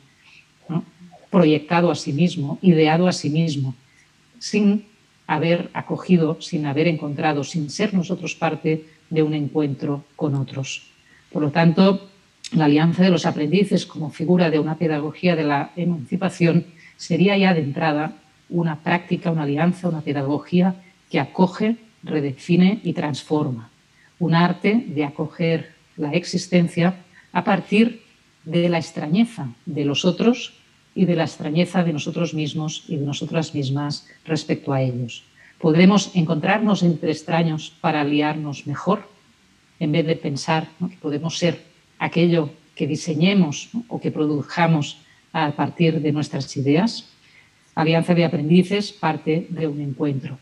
[1.30, 3.76] proyectado a sí mismo, ideado a sí mismo,
[4.40, 4.86] sin
[5.28, 10.90] haber acogido, sin haber encontrado, sin ser nosotros parte de un encuentro con otros.
[11.32, 12.10] Por lo tanto,
[12.54, 16.66] la alianza de los aprendices como figura de una pedagogía de la emancipación
[16.98, 18.16] sería ya de entrada
[18.50, 20.76] una práctica, una alianza, una pedagogía
[21.12, 23.70] que acoge, redefine y transforma.
[24.18, 26.96] Un arte de acoger la existencia
[27.32, 28.02] a partir
[28.46, 30.59] de la extrañeza de los otros
[31.00, 35.24] y de la extrañeza de nosotros mismos y de nosotras mismas respecto a ellos.
[35.58, 39.08] Podremos encontrarnos entre extraños para aliarnos mejor,
[39.80, 41.64] en vez de pensar que podemos ser
[42.00, 45.00] aquello que diseñemos o que produjamos
[45.32, 47.08] a partir de nuestras ideas.
[47.76, 50.38] Alianza de Aprendices parte de un encuentro.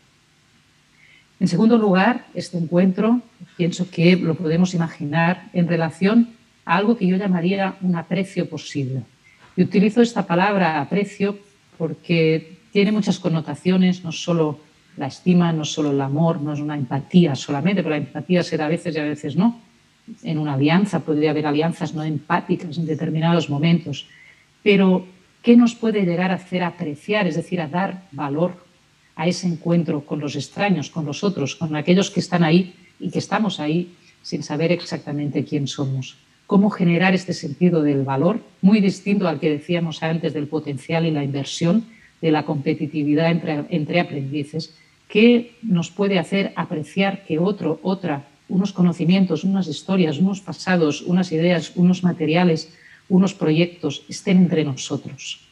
[1.38, 3.22] En segundo lugar, este encuentro
[3.56, 9.04] pienso que lo podemos imaginar en relación a algo que yo llamaría un aprecio posible.
[9.58, 11.36] Y utilizo esta palabra aprecio
[11.76, 14.60] porque tiene muchas connotaciones, no solo
[14.96, 18.66] la estima, no solo el amor, no es una empatía solamente, pero la empatía será
[18.66, 19.60] a veces y a veces no.
[20.22, 24.06] En una alianza podría haber alianzas no empáticas en determinados momentos,
[24.62, 25.04] pero
[25.42, 28.64] ¿qué nos puede llegar a hacer apreciar, es decir, a dar valor
[29.16, 33.10] a ese encuentro con los extraños, con los otros, con aquellos que están ahí y
[33.10, 33.92] que estamos ahí
[34.22, 36.16] sin saber exactamente quién somos?
[36.48, 41.10] Cómo generar este sentido del valor, muy distinto al que decíamos antes del potencial y
[41.10, 41.84] la inversión,
[42.22, 43.30] de la competitividad
[43.68, 44.74] entre, aprendices,
[45.08, 51.32] que nos puede hacer apreciar que otro, otra, unos conocimientos, unas historias, unos pasados, unas
[51.32, 52.72] ideas, unos materiales,
[53.10, 55.44] unos proyectos estén entre nosotros.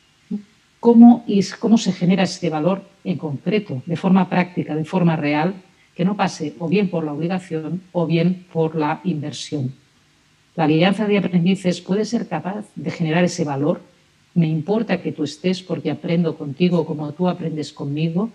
[0.80, 5.62] ¿Cómo, y cómo se genera este valor en concreto, de forma práctica, de forma real,
[5.94, 9.74] que no pase o bien por la obligación o bien por la inversión?
[10.56, 13.82] La alianza de aprendices puede ser capaz de generar ese valor.
[14.34, 18.30] Me importa que tú estés porque aprendo contigo como tú aprendes conmigo.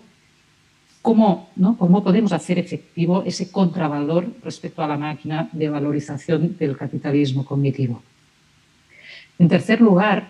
[1.02, 1.76] ¿Cómo, ¿no?
[1.76, 8.00] ¿Cómo podemos hacer efectivo ese contravalor respecto a la máquina de valorización del capitalismo cognitivo?
[9.40, 10.28] En tercer lugar,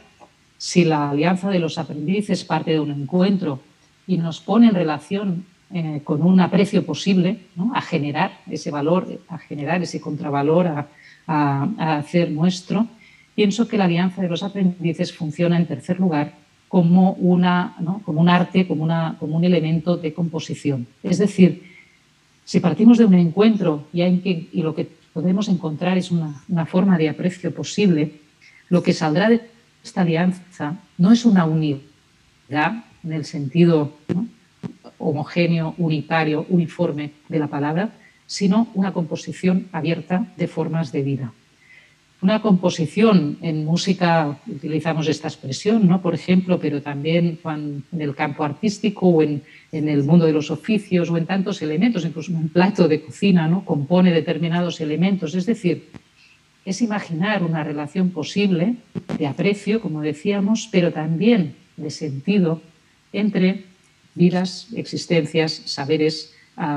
[0.57, 3.61] si la alianza de los aprendices parte de un encuentro
[4.07, 7.41] y nos pone en relación eh, con un aprecio posible
[7.75, 10.87] a generar ese valor, a generar ese contravalor, a,
[11.27, 12.87] a, hacer nuestro,
[13.35, 16.35] pienso que la alianza de los aprendices funciona en tercer lugar
[16.69, 20.87] como, una, como un arte, como, una, como un elemento de composición.
[21.03, 21.63] Es decir,
[22.45, 26.99] si partimos de un encuentro y, hay y lo que podemos encontrar es una, forma
[26.99, 28.21] de aprecio posible,
[28.69, 29.41] lo que saldrá de
[29.85, 31.83] esta alianza no es una unidad
[33.05, 33.93] en el sentido
[34.99, 37.91] homogéneo, unitario, uniforme de la palabra,
[38.27, 41.33] sino una composición abierta de formas de vida.
[42.23, 46.01] Una composición en música, utilizamos esta expresión, ¿no?
[46.01, 51.11] por ejemplo, pero también en el campo artístico o en, el mundo de los oficios
[51.11, 53.65] o en tantos elementos, incluso un plato de cocina ¿no?
[53.65, 55.35] compone determinados elementos.
[55.35, 55.89] Es decir,
[56.65, 58.77] es imaginar una relación posible
[59.19, 62.63] de aprecio, como decíamos, pero también de sentido
[63.13, 63.65] entre
[64.15, 66.35] vidas, existencias, saberes,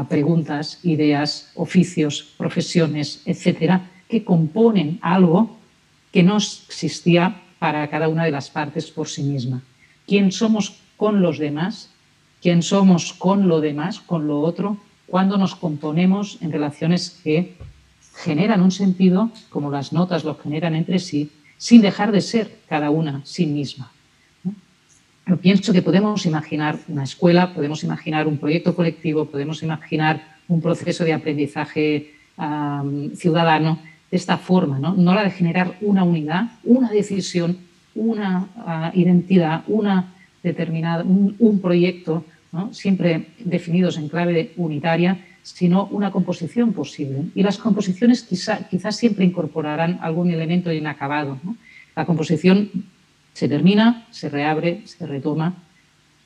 [0.09, 5.57] preguntas, ideas, oficios, profesiones, etcétera, que componen algo
[6.11, 9.61] que no existía para cada una de las partes por sí misma.
[10.07, 11.89] ¿Quién somos con los demás?
[12.41, 14.77] ¿Quién somos con lo demás, con lo otro?
[15.07, 17.57] Cuando nos componemos en relaciones que
[18.15, 22.89] generan un sentido, como las notas lo generan entre sí, sin dejar de ser cada
[22.89, 23.91] una sí misma.
[25.27, 30.61] Yo pienso que podemos imaginar una escuela, podemos imaginar un proyecto colectivo, podemos imaginar un
[30.61, 32.11] proceso de aprendizaje
[33.15, 33.79] ciudadano
[34.11, 34.93] de esta forma, ¿no?
[35.13, 37.57] la de generar una unidad, una decisión,
[37.95, 42.23] una ah, identidad, una determinada, un, proyecto,
[42.71, 47.23] siempre definidos en clave unitaria, sino una composición posible.
[47.33, 51.39] Y las composiciones quizás siempre incorporarán algún elemento inacabado.
[51.95, 52.69] La composición
[53.35, 55.61] se termina, se reabre, se retoma,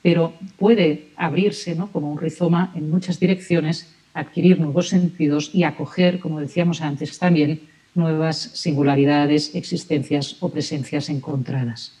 [0.00, 1.90] pero puede abrirse ¿no?
[1.90, 7.62] como un rizoma en muchas direcciones, adquirir nuevos sentidos y acoger, como decíamos antes también,
[7.96, 11.98] nuevas singularidades, existencias o presencias encontradas.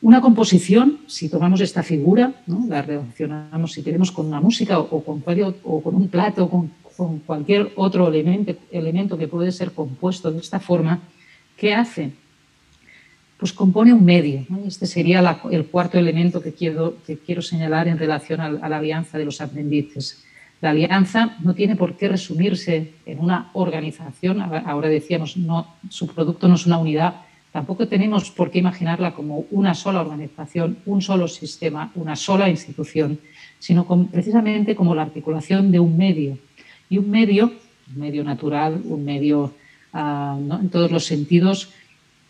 [0.00, 2.66] Una composición, si tomamos esta figura, ¿no?
[2.68, 5.22] la relacionamos, si queremos, con una música o, con,
[5.62, 10.32] o con, un plato, o con, con cualquier otro elemento, elemento que puede ser compuesto
[10.32, 10.98] de esta forma,
[11.56, 12.10] ¿qué hace?
[13.42, 14.46] Pues compone un medio.
[14.68, 15.18] Este sería
[15.50, 19.40] el cuarto elemento que quiero, que quiero señalar en relación a, la alianza de los
[19.40, 20.22] aprendices.
[20.60, 26.46] La alianza no tiene por qué resumirse en una organización, ahora decíamos, no, su producto
[26.46, 27.16] no es una unidad,
[27.50, 33.18] tampoco tenemos por qué imaginarla como una sola organización, un solo sistema, una sola institución,
[33.58, 36.38] sino precisamente como la articulación de un medio.
[36.88, 37.52] Y un medio,
[37.92, 39.52] un medio natural, un medio
[39.92, 41.72] ah, en todos los sentidos,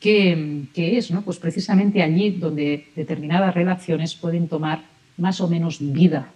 [0.03, 1.23] que, es ¿no?
[1.23, 4.83] pues precisamente allí donde determinadas relaciones pueden tomar
[5.17, 6.33] más o menos vida.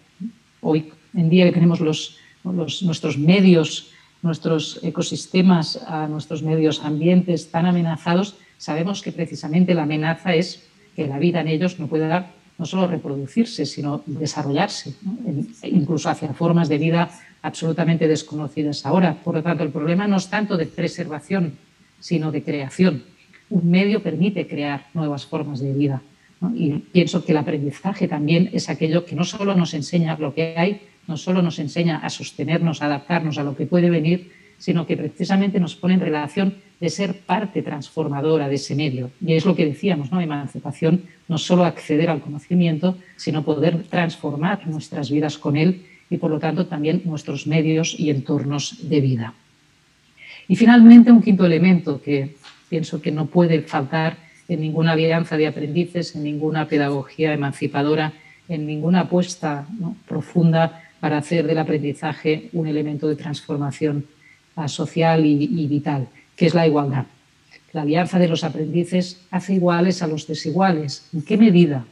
[0.61, 3.91] Hoy en día que tenemos los, nuestros medios,
[4.23, 11.19] nuestros ecosistemas, nuestros medios ambientes tan amenazados, sabemos que precisamente la amenaza es que la
[11.19, 14.95] vida en ellos no pueda no solo reproducirse, sino desarrollarse,
[15.65, 17.11] incluso hacia formas de vida
[17.43, 19.15] absolutamente desconocidas ahora.
[19.23, 21.59] Por lo tanto, el problema no es tanto de preservación,
[21.99, 23.16] sino de creación
[23.51, 26.03] un medio permite crear nuevas formas de vida.
[26.55, 30.55] Y pienso que el aprendizaje también es aquello que no solo nos enseña lo que
[30.57, 34.87] hay, no solo nos enseña a sostenernos, a adaptarnos a lo que puede venir, sino
[34.87, 39.11] que precisamente nos pone en relación de ser parte transformadora de ese medio.
[39.25, 40.21] Y es lo que decíamos, ¿no?
[40.21, 46.31] Emancipación, no solo acceder al conocimiento, sino poder transformar nuestras vidas con él y, por
[46.31, 49.35] lo tanto, también nuestros medios y entornos de vida.
[50.49, 52.37] Y finalmente, un quinto elemento que
[52.69, 54.17] pienso que no puede faltar
[54.49, 58.13] en ninguna alianza de aprendices, en ninguna pedagogía emancipadora,
[58.49, 59.67] en ninguna apuesta
[60.07, 64.07] profunda para hacer del aprendizaje un elemento de transformación
[64.67, 66.09] social y, vital.
[66.35, 67.07] que es la igualdad.
[67.73, 71.09] La alianza de los aprendices hace iguales a los desiguales.
[71.13, 71.85] ¿En qué medida?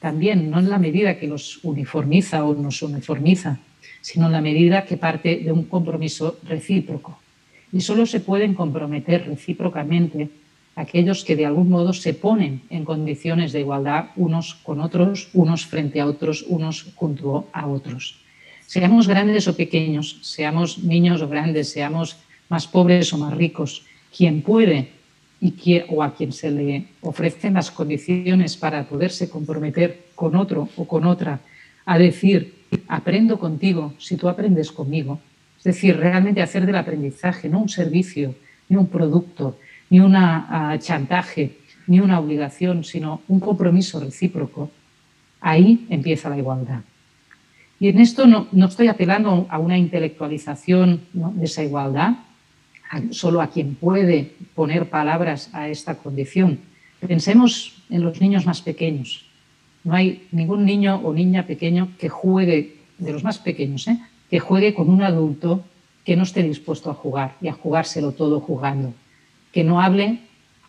[0.00, 3.58] También no en la medida que los uniformiza o nos uniformiza,
[4.00, 7.20] sino en la medida que parte de un compromiso recíproco.
[7.72, 10.30] Y solo se pueden comprometer recíprocamente
[10.76, 15.66] aquellos que de algún modo se ponen en condiciones de igualdad unos con otros, unos
[15.66, 18.20] frente a otros, unos junto a otros.
[18.66, 22.16] Seamos grandes o pequeños, seamos niños o grandes, seamos
[22.48, 23.84] más pobres o más ricos,
[24.16, 24.90] quien puede
[25.40, 25.54] y
[25.88, 31.04] o a quien se le ofrecen las condiciones para poderse comprometer con otro o con
[31.06, 31.40] otra
[31.86, 32.54] a decir,
[32.86, 35.18] aprendo contigo si tú aprendes conmigo.
[35.60, 38.34] Es decir, realmente hacer del aprendizaje no un servicio,
[38.70, 39.58] ni un producto,
[39.90, 40.16] ni un
[40.78, 44.70] chantaje, ni una obligación, sino un compromiso recíproco,
[45.38, 46.80] ahí empieza la igualdad.
[47.78, 52.14] Y en esto no, estoy apelando a una intelectualización de esa igualdad,
[53.10, 56.58] solo a quien puede poner palabras a esta condición.
[57.06, 59.26] Pensemos en los niños más pequeños.
[59.84, 63.98] No hay ningún niño o niña pequeño que juegue, de los más pequeños, ¿eh?
[64.30, 65.64] Que juegue con un adulto
[66.04, 68.94] que no esté dispuesto a jugar y a jugárselo todo jugando
[69.52, 70.20] que no hable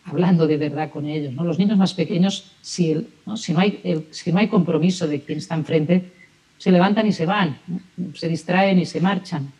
[0.04, 1.32] hablando de verdad con ellos.
[1.32, 1.44] ¿no?
[1.44, 2.94] Los niños más pequeños, si,
[3.26, 3.34] ¿no?
[3.56, 6.10] Hay, si no hay compromiso de quien está enfrente,
[6.58, 7.58] se levantan y se van,
[8.14, 9.52] se distraen y se marchan.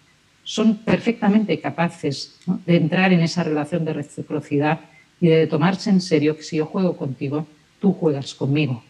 [0.45, 4.81] Son perfectamente capaces de entrar en esa relación de reciprocidad
[5.21, 7.47] y de tomarse en serio que si yo juego contigo,
[7.81, 8.83] tú juegas conmigo.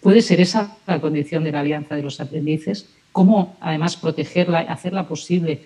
[0.00, 5.06] Puede ser esa la condición de la alianza de los aprendices, cómo además protegerla, hacerla
[5.06, 5.62] posible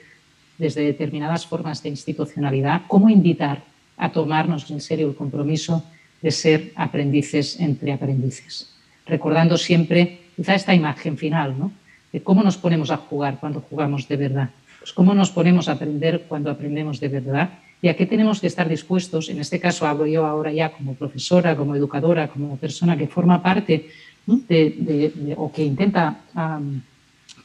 [0.59, 3.65] desde determinadas formas de institucionalidad, cómo invitar
[3.97, 5.83] a tomarnos en serio el compromiso
[6.21, 8.77] de ser aprendices entre aprendices.
[9.07, 11.73] Recordando siempre quizá esta imagen final, ¿no?
[12.13, 15.73] de cómo nos ponemos a jugar cuando jugamos de verdad, pues cómo nos ponemos a
[15.73, 17.49] aprender cuando aprendemos de verdad
[17.81, 20.95] y a qué tenemos que estar dispuestos, en este caso hablo yo ahora ya como
[20.95, 23.89] profesora, como educadora, como persona que forma parte
[24.27, 26.21] de, o que intenta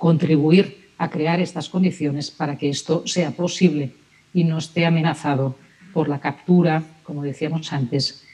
[0.03, 3.93] contribuir a crear estas condiciones para que esto sea posible
[4.33, 5.55] y no esté amenazado
[5.93, 8.27] por la captura, como decíamos antes,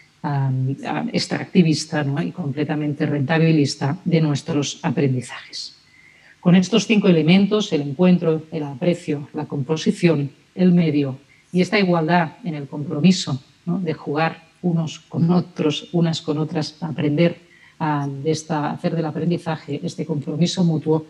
[1.13, 5.77] extractivista y completamente rentabilista de nuestros aprendizajes.
[6.39, 11.19] Con estos cinco elementos, el encuentro, el aprecio, la composición, el medio
[11.51, 17.37] y esta igualdad en el compromiso de jugar unos con otros, unas con otras, aprender
[17.77, 18.09] a
[18.71, 21.05] hacer del aprendizaje este compromiso mutuo,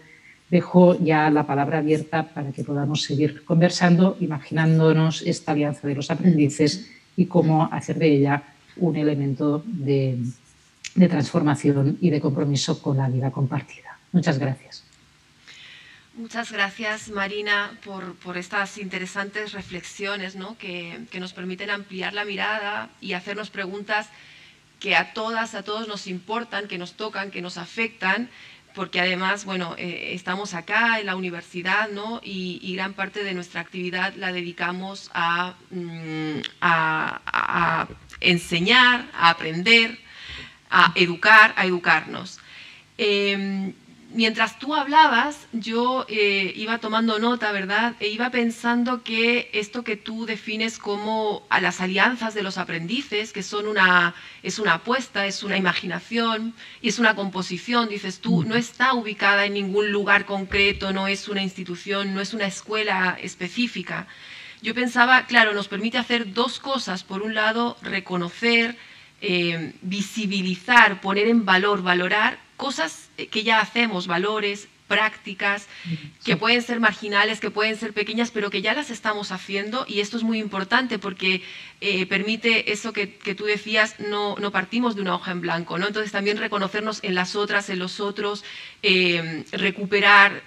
[0.49, 6.09] dejo ya la palabra abierta para que podamos seguir conversando, imaginándonos esta alianza de los
[6.09, 8.43] aprendices y cómo hacer de ella
[8.77, 10.17] un elemento de,
[11.07, 13.97] transformación y de compromiso con la vida compartida.
[14.11, 14.83] Muchas gracias.
[16.15, 23.13] Muchas gracias, Marina, por, estas interesantes reflexiones que, que, nos permiten ampliar la mirada y
[23.13, 24.09] hacernos preguntas
[24.81, 28.29] que a todas, a todos nos importan, que nos tocan, que nos afectan
[28.75, 32.21] porque además, bueno, eh, estamos acá en la universidad, ¿no?
[32.23, 36.39] Y, gran parte de nuestra actividad la dedicamos a, mm,
[38.21, 39.99] enseñar, a aprender,
[40.69, 42.39] a educar, a educarnos.
[42.97, 43.73] Em,
[44.11, 47.95] mientras tú hablabas, yo eh, iba tomando nota, ¿verdad?
[47.99, 53.31] E iba pensando que esto que tú defines como a las alianzas de los aprendices,
[53.33, 58.43] que son una, es una apuesta, es una imaginación y es una composición, dices tú,
[58.43, 63.17] no está ubicada en ningún lugar concreto, no es una institución, no es una escuela
[63.21, 64.07] específica.
[64.61, 67.03] Yo pensaba, claro, nos permite hacer dos cosas.
[67.03, 68.75] Por un lado, reconocer,
[69.21, 75.69] eh, visibilizar, poner en valor, valorar cosas que ya hacemos, valores, prácticas,
[76.25, 80.01] que pueden ser marginales, que pueden ser pequeñas, pero que ya las estamos haciendo y
[80.01, 81.41] esto es muy importante porque
[81.79, 85.87] eh, permite eso que, tú decías, no, no, partimos de una hoja en blanco, ¿no?
[85.87, 88.43] entonces también reconocernos en las otras, en los otros,
[88.83, 90.43] eh, recuperar,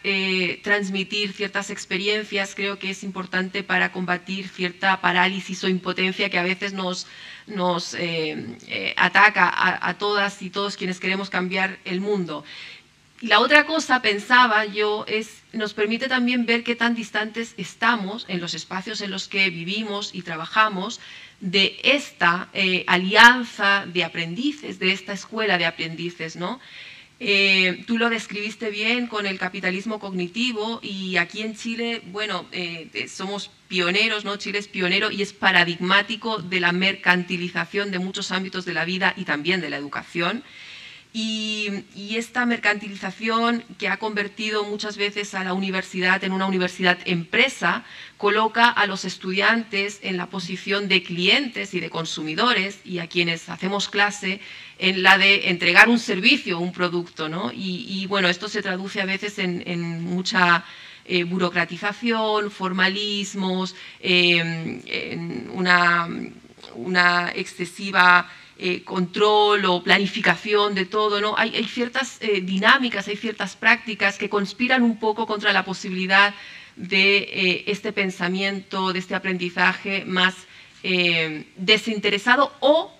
[0.62, 6.42] transmitir ciertas experiencias, creo que es importante para combatir cierta parálisis o impotencia que a
[6.42, 7.06] veces nos
[7.46, 8.36] nos eh,
[8.68, 12.44] eh, ataca a, todas y todos quienes queremos cambiar el mundo.
[13.22, 18.24] Y la otra cosa, pensaba yo, es nos permite también ver qué tan distantes estamos
[18.26, 20.98] en los espacios en los que vivimos y trabajamos
[21.38, 26.58] de esta eh, alianza de aprendices, de esta escuela de aprendices, ¿no?
[27.20, 33.06] Eh, tú lo describiste bien con el capitalismo cognitivo y aquí en Chile, bueno, eh,
[33.08, 34.36] somos pioneros, ¿no?
[34.36, 39.14] Chile es pionero y es paradigmático de la mercantilización de muchos ámbitos de la vida
[39.16, 40.42] y también de la educación.
[41.14, 41.84] Y,
[42.16, 47.84] esta mercantilización que ha convertido muchas veces a la universidad en una universidad empresa,
[48.18, 53.48] coloca a los estudiantes en la posición de clientes y de consumidores y a quienes
[53.48, 54.40] hacemos clase
[54.78, 57.30] en la de entregar un servicio, un producto.
[57.30, 57.50] ¿no?
[57.52, 60.64] Y, bueno, esto se traduce a veces en, mucha
[61.06, 66.08] eh, burocratización, formalismos, eh, en una,
[66.74, 68.28] una excesiva
[68.64, 71.34] eh, control o planificación de todo, ¿no?
[71.36, 76.32] Hay, ciertas eh, dinámicas, hay ciertas prácticas que conspiran un poco contra la posibilidad
[76.76, 80.36] de eh, este pensamiento, de este aprendizaje más
[81.56, 82.92] desinteresado o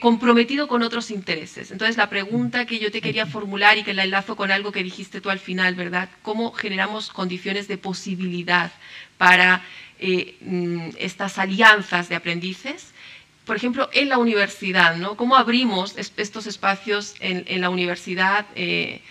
[0.00, 1.70] comprometido con otros intereses.
[1.70, 4.82] Entonces, la pregunta que yo te quería formular y que la enlazo con algo que
[4.82, 6.10] dijiste tú al final, ¿verdad?
[6.22, 8.70] ¿Cómo generamos condiciones de posibilidad
[9.16, 9.62] para
[10.00, 12.92] mm, estas alianzas de aprendices?
[13.44, 15.16] Por ejemplo, en la universidad, ¿no?
[15.16, 18.46] ¿Cómo abrimos estos espacios en, la universidad?
[18.54, 19.02] Eh,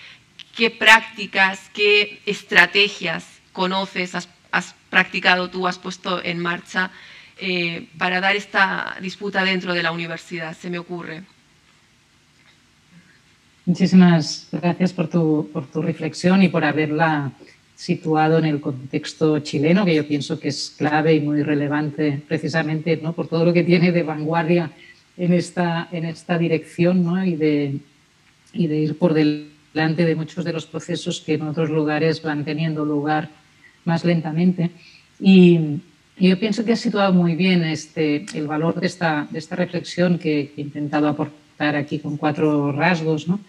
[0.55, 4.30] ¿Qué prácticas, qué estrategias conoces, has,
[4.89, 6.91] practicado tú, has puesto en marcha
[7.38, 10.55] eh, para dar esta disputa dentro de la universidad?
[10.57, 11.23] Se me ocurre.
[13.65, 17.32] Muchísimas gracias por tu, por tu reflexión y por haberla
[17.80, 22.99] situado en el contexto chileno, que yo pienso que es clave y muy relevante precisamente
[23.01, 23.13] ¿no?
[23.13, 24.69] por todo lo que tiene de vanguardia
[25.15, 27.23] en esta, en esta dirección ¿no?
[27.23, 27.77] y, de,
[28.51, 32.43] y de ir por delante de muchos de los procesos que en otros lugares van
[32.43, 33.30] teniendo lugar
[33.86, 34.71] más lentamente.
[35.17, 35.80] Y,
[36.17, 40.19] yo pienso que ha situado muy bien este, el valor de esta, de esta reflexión
[40.19, 43.30] que, he intentado aportar aquí con cuatro rasgos.
[43.30, 43.39] ¿no?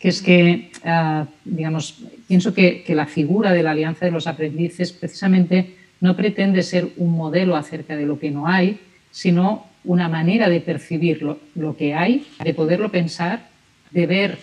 [0.00, 4.92] Que es que, ah, digamos, pienso que, la figura de la Alianza de los Aprendices
[4.92, 8.80] precisamente no pretende ser un modelo acerca de lo que no hay,
[9.10, 13.48] sino una manera de percibir lo, que hay, de poderlo pensar,
[13.90, 14.38] de ver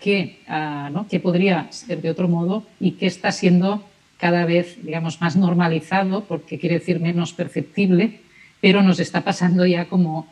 [0.00, 1.06] qué, ah, ¿no?
[1.06, 3.84] qué podría ser de otro modo y qué está siendo
[4.16, 8.20] cada vez, digamos, más normalizado, porque quiere decir menos perceptible,
[8.62, 10.26] pero nos está pasando ya como,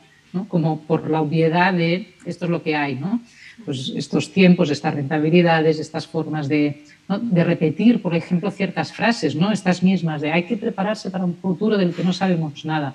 [0.48, 2.94] como por la obviedad de esto es lo que hay.
[2.94, 3.20] ¿no?
[3.64, 9.52] Pues estos tiempos, estas rentabilidades, estas formas de, de, repetir, por ejemplo, ciertas frases, ¿no?
[9.52, 12.94] estas mismas de hay que prepararse para un futuro del que no sabemos nada.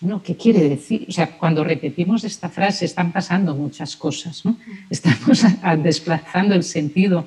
[0.00, 1.06] Bueno, ¿Qué quiere decir?
[1.08, 4.44] O sea, cuando repetimos esta frase están pasando muchas cosas.
[4.44, 4.58] ¿no?
[4.90, 5.44] Estamos
[5.82, 7.24] desplazando el sentido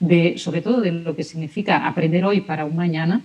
[0.00, 3.20] de, sobre todo de lo que significa aprender hoy para un mañana,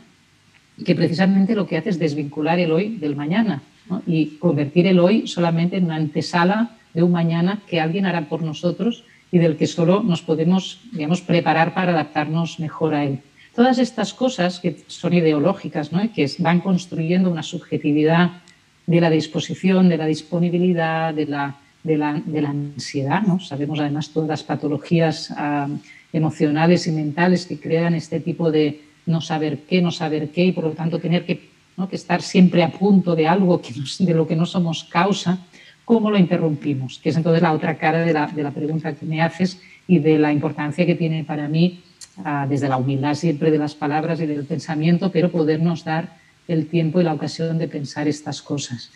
[0.86, 3.64] que precisamente lo que hace es desvincular el hoy del mañana
[4.06, 8.42] y convertir el hoy solamente en una antesala de un mañana que alguien hará por
[8.42, 13.20] nosotros y del que solo nos podemos digamos, preparar para adaptarnos mejor a él.
[13.54, 16.02] Todas estas cosas que son ideológicas, ¿no?
[16.12, 18.42] que van construyendo una subjetividad
[18.88, 23.22] de la disposición, de la disponibilidad, de la, de la, de la ansiedad.
[23.22, 23.40] ¿no?
[23.40, 25.68] Sabemos además todas las patologías ah,
[26.12, 30.52] emocionales y mentales que crean este tipo de no saber qué, no saber qué y
[30.52, 31.88] por lo tanto tener que, ¿no?
[31.88, 35.46] que estar siempre a punto de algo que de lo que no somos causa
[35.88, 39.06] cómo lo interrumpimos, que es entonces la otra cara de la, de la pregunta que
[39.06, 41.82] me haces y de la importancia que tiene para mí,
[42.26, 46.18] ah, desde la humildad siempre de las palabras y del pensamiento, pero podernos dar
[46.50, 48.92] el tiempo y la ocasión de pensar estas cosas.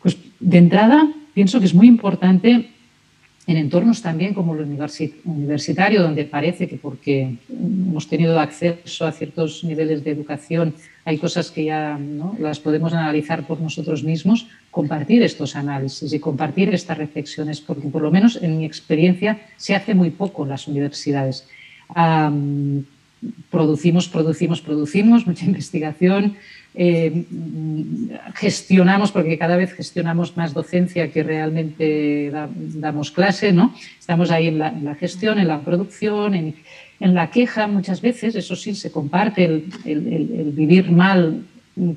[0.00, 2.70] Pues de entrada, pienso que es muy importante
[3.46, 4.60] en entornos también como el
[5.24, 10.74] universitario, donde parece que porque hemos tenido acceso a ciertos niveles de educación
[11.04, 12.36] hay cosas que ya ¿no?
[12.38, 18.02] las podemos analizar por nosotros mismos, compartir estos análisis y compartir estas reflexiones, porque por
[18.02, 21.48] lo menos en mi experiencia se hace muy poco en las universidades.
[23.50, 26.36] producimos, producimos, producimos, mucha investigación,
[26.74, 27.24] eh,
[28.34, 33.74] gestionamos, porque cada vez gestionamos más docencia que realmente damos clase, ¿no?
[33.98, 36.54] Estamos ahí en la, gestión, en la producción, en,
[37.00, 41.42] la queja muchas veces, eso sí, se comparte el, vivir mal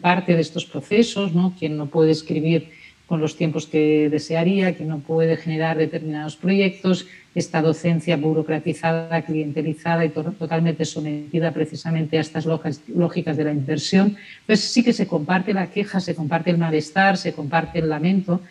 [0.02, 1.54] parte de estos procesos, ¿no?
[1.58, 2.70] Quien no puede escribir
[3.08, 10.06] con los tiempos que desearía, quien no puede generar determinados proyectos, esta docencia burocratizada, clientelizada
[10.06, 12.46] y totalmente sometida precisamente a estas
[12.88, 14.16] lógicas de la inversión.
[14.46, 18.42] Pues sí que se comparte la queja, se comparte el malestar, se comparte el lamento,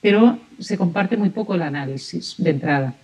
[0.00, 2.94] pero se comparte muy poco el análisis de entrada.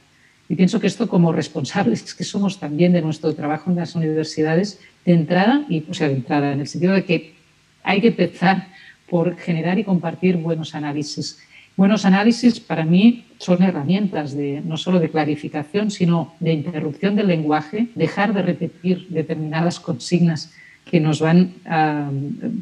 [0.48, 4.80] Y pienso que esto como responsables que somos también de nuestro trabajo en las universidades,
[5.04, 7.34] de entrada, y o sea, de entrada, en el sentido de que
[7.82, 8.68] hay que empezar
[9.08, 11.38] por generar y compartir buenos análisis.
[11.76, 17.26] Buenos análisis para mí son herramientas de, no solo de clarificación, sino de interrupción del
[17.26, 20.52] lenguaje, dejar de repetir determinadas consignas
[20.86, 22.10] que nos van ah,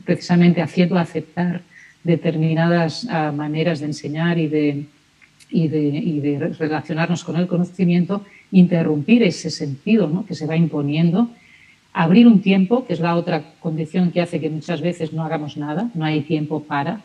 [0.04, 1.62] precisamente haciendo aceptar
[2.02, 4.86] determinadas ah, maneras de enseñar y de,
[5.50, 11.30] y de, relacionarnos con el conocimiento, interrumpir ese sentido que se va imponiendo,
[11.94, 15.56] abrir un tiempo, que es la otra condición que hace que muchas veces no hagamos
[15.56, 17.02] nada, no hay tiempo para,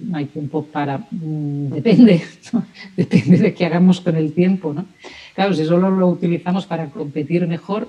[0.00, 2.20] no, hay tiempo para, mm, depende,
[2.96, 4.74] depende de qué hagamos con el tiempo.
[4.74, 4.84] ¿no?
[5.34, 7.88] Claro, si solo lo utilizamos para competir mejor,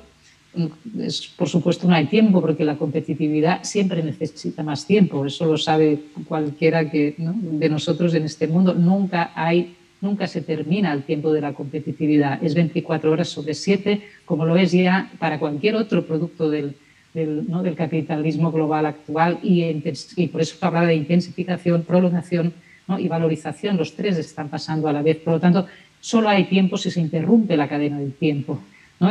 [1.36, 5.26] por supuesto no hay tiempo porque la competitividad siempre necesita más tiempo.
[5.26, 8.76] Eso lo sabe cualquiera que, de nosotros en este mundo.
[8.76, 12.43] Nunca hay, nunca se termina el tiempo de la competitividad.
[12.43, 16.76] Es 24 horas sobre 7, como lo es ya para cualquier otro producto del,
[17.14, 19.64] del, del capitalismo global actual y,
[20.28, 22.54] por eso habla de intensificación, prolongación
[22.99, 23.78] y valorización.
[23.78, 25.18] Los tres están pasando a la vez.
[25.18, 25.68] Por lo tanto,
[26.01, 28.62] solo hay tiempo si se interrumpe la cadena del tiempo.
[28.99, 29.10] ¿no?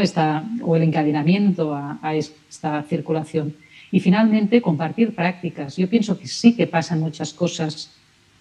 [0.62, 3.54] o el encadenamiento a, esta circulación.
[3.90, 5.76] Y finalmente, compartir prácticas.
[5.76, 7.90] Yo pienso que sí que pasan muchas cosas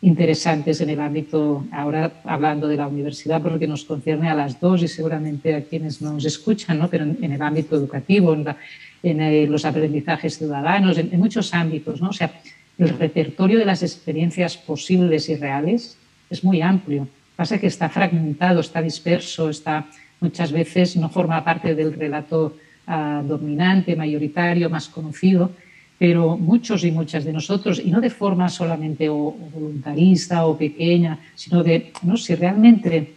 [0.02, 4.82] interesantes en el ámbito, ahora hablando de la universidad, porque nos concierne a las dos
[4.82, 6.90] y seguramente a quienes nos escuchan, ¿no?
[6.90, 12.02] pero en, el ámbito educativo, en, eh, los aprendizajes ciudadanos, en, muchos ámbitos.
[12.02, 12.10] ¿no?
[12.10, 12.32] O sea,
[12.80, 15.98] el repertorio de las experiencias posibles y reales
[16.30, 17.08] es muy amplio.
[17.36, 19.88] Pasa que está fragmentado, está disperso, está
[20.20, 22.56] muchas veces no forma parte del relato
[22.88, 25.52] ah, dominante, mayoritario, más conocido,
[26.02, 31.62] pero muchos y muchas de nosotros, y no de forma solamente voluntarista o pequeña, sino
[31.62, 33.14] de, no, si realmente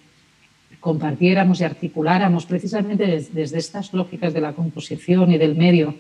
[0.80, 5.94] compartiéramos y articuláramos precisamente desde, estas lógicas de la composición y del medio,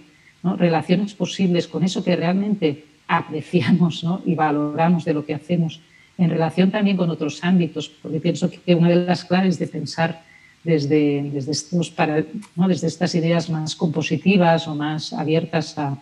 [0.58, 5.80] relaciones posibles con eso que realmente apreciamos y valoramos de lo que hacemos,
[6.18, 10.22] en relación también con otros ámbitos, porque pienso que una de las claves de pensar
[10.62, 12.24] desde, desde, estos para,
[12.56, 12.68] ¿no?
[12.68, 15.96] desde estas ideas más compositivas o más abiertas a,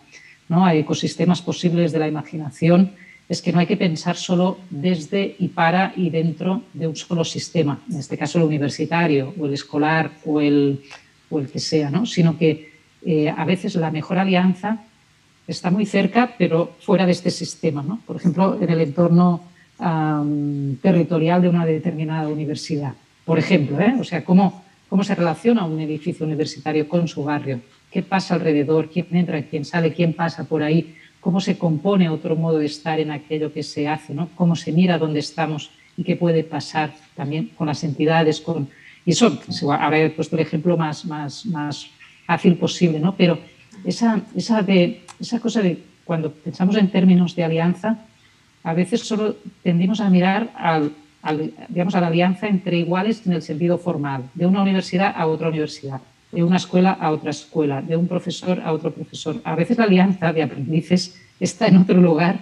[0.49, 0.65] ¿no?
[0.65, 2.91] a ecosistemas posibles de la imaginación,
[3.29, 7.23] es que no hay que pensar solo desde y para y dentro de un solo
[7.23, 10.83] sistema, en este caso el universitario o el escolar o el,
[11.29, 12.05] o el que sea, ¿no?
[12.05, 12.73] sino que
[13.05, 14.83] eh, a veces la mejor alianza
[15.47, 17.83] está muy cerca, pero fuera de este sistema.
[17.83, 17.99] ¿no?
[18.05, 19.43] Por ejemplo, en el entorno
[20.81, 22.93] territorial de una determinada universidad
[23.25, 23.95] por ejemplo, ¿eh?
[23.99, 27.61] o sea, cómo, cómo se relaciona un edificio universitario con su barrio,
[27.93, 32.35] qué pasa alrededor, quién entra, quién sale, quién pasa por ahí, cómo se compone otro
[32.35, 34.29] modo de estar en aquello que se hace, ¿no?
[34.35, 38.41] cómo se mira dónde estamos y qué puede pasar también con las entidades.
[38.41, 38.67] Con...
[39.05, 39.39] Y eso,
[39.71, 41.87] ahora he puesto el ejemplo más, más, más
[42.25, 43.15] fácil posible, ¿no?
[43.15, 43.37] pero
[43.85, 47.99] esa, esa, de, esa cosa de cuando pensamos en términos de alianza,
[48.63, 50.93] a veces solo tendimos a mirar al,
[51.69, 55.49] digamos, a la alianza entre iguales en el sentido formal, de una universidad a otra
[55.49, 56.01] universidad,
[56.33, 59.39] de una escuela a otra escuela, de un profesor a otro profesor.
[59.43, 62.41] A veces la alianza de aprendices está en otro lugar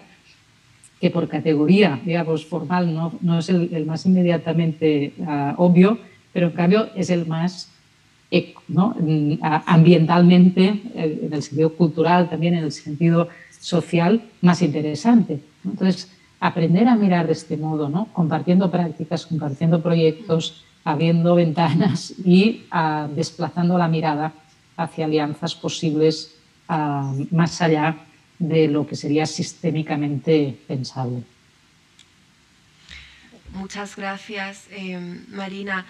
[1.00, 5.98] que por categoría, digamos, formal no, no es el, más inmediatamente ah, obvio,
[6.32, 7.72] pero en cambio es el más
[8.70, 8.96] ¿no?
[9.66, 13.28] ambientalmente, eh, en el sentido cultural, también en el sentido
[13.60, 15.42] social, más interesante.
[15.66, 18.08] Entonces, aprender a mirar de este modo, ¿no?
[18.14, 24.34] compartiendo prácticas, compartiendo proyectos, abriendo ventanas y ah, desplazando la mirada
[24.78, 26.36] hacia alianzas posibles
[26.68, 27.98] ah, más allá
[28.40, 31.24] de lo que sería sistémicamente pensable.
[33.54, 35.86] Muchas gracias, eh, Marina.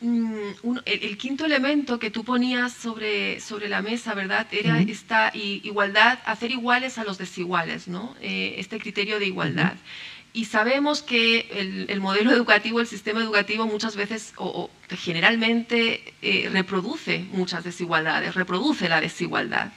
[0.00, 4.46] Mm, el, quinto elemento que tú ponías sobre, sobre la mesa, ¿verdad?
[4.50, 8.16] Era esta igualdad, hacer iguales a los desiguales, ¿no?
[8.22, 9.74] Eh, este criterio de igualdad.
[10.32, 17.24] Y sabemos que el, modelo educativo, el sistema educativo muchas veces o, generalmente eh, reproduce
[17.32, 19.72] muchas desigualdades, reproduce la desigualdad,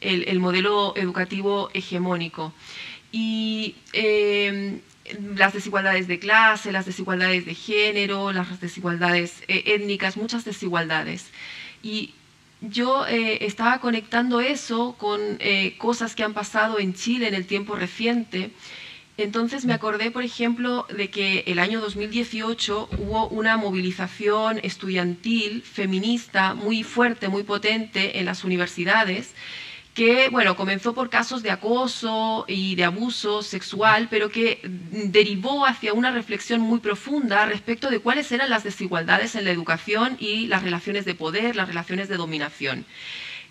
[0.00, 2.52] el, modelo educativo hegemónico.
[3.12, 4.80] Y eh,
[5.36, 11.30] las desigualdades de clase, las desigualdades de género, las desigualdades eh, étnicas, muchas desigualdades.
[11.80, 12.14] Y
[12.60, 15.20] yo eh, estaba conectando eso con
[15.78, 18.50] cosas que han pasado en Chile en el tiempo reciente.
[19.18, 26.54] Entonces me acordé, por ejemplo, de que el año 2018 hubo una movilización estudiantil feminista
[26.54, 29.34] muy fuerte, muy potente en las universidades
[29.94, 35.92] que bueno, comenzó por casos de acoso y de abuso sexual, pero que derivó hacia
[35.92, 40.62] una reflexión muy profunda respecto de cuáles eran las desigualdades en la educación y las
[40.62, 42.86] relaciones de poder, las relaciones de dominación.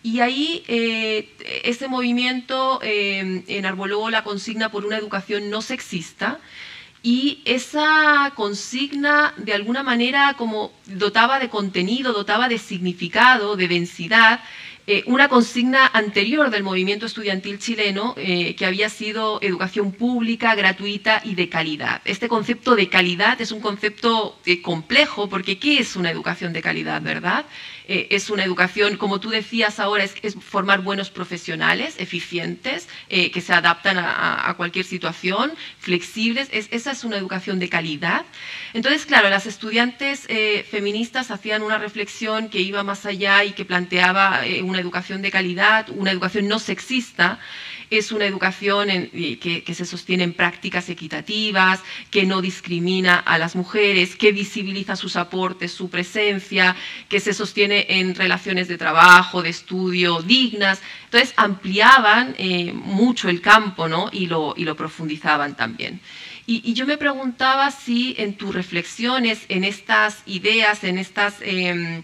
[0.04, 1.30] Y ahí eh,
[1.64, 6.40] ese movimiento eh, enarboló la consigna por una educación no sexista,
[7.04, 14.42] y esa consigna de alguna manera como dotaba de contenido, dotaba de significado, de densidad
[14.88, 21.22] eh, una consigna anterior del movimiento estudiantil chileno eh, que había sido educación pública, gratuita
[21.24, 22.02] y de calidad.
[22.04, 27.00] Este concepto de calidad es un concepto complejo porque ¿qué es una educación de calidad,
[27.02, 27.46] verdad?
[28.10, 33.98] Es una educación, como tú decías ahora, es, formar buenos profesionales, eficientes, que se adaptan
[34.00, 36.50] a, cualquier situación, flexibles.
[36.52, 38.26] esa es una educación de calidad.
[38.74, 40.28] Entonces, claro, las estudiantes
[40.70, 45.90] feministas hacían una reflexión que iba más allá y que planteaba una educación de calidad,
[45.90, 47.40] una educación no sexista,
[47.92, 54.16] es una educación que, se sostiene en prácticas equitativas, que no discrimina a las mujeres,
[54.16, 56.76] que visibiliza sus aportes, su presencia,
[57.10, 60.82] que se sostiene en relaciones de trabajo, de estudio dignas.
[61.06, 64.10] Entonces ampliaban eh, mucho el campo ¿no?
[64.12, 66.00] y, lo, y lo profundizaban también.
[66.48, 71.36] Y, yo me preguntaba si en tus reflexiones, en estas ideas, en estas...
[71.42, 72.04] Em,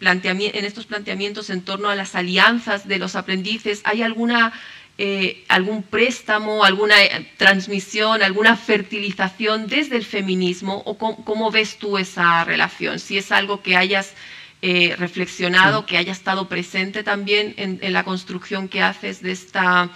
[0.00, 4.52] en estos planteamientos en torno a las alianzas de los aprendices, ¿hay alguna,
[4.98, 10.82] eh, algún préstamo, alguna eh, transmisión, alguna fertilización desde el feminismo?
[10.84, 12.98] ¿O cómo, ves tú esa relación?
[12.98, 14.14] Si es algo que hayas
[14.62, 19.90] eh, reflexionado, que haya estado presente también en, en la construcción que haces de esta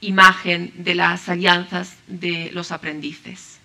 [0.00, 3.56] imagen de las alianzas de los aprendices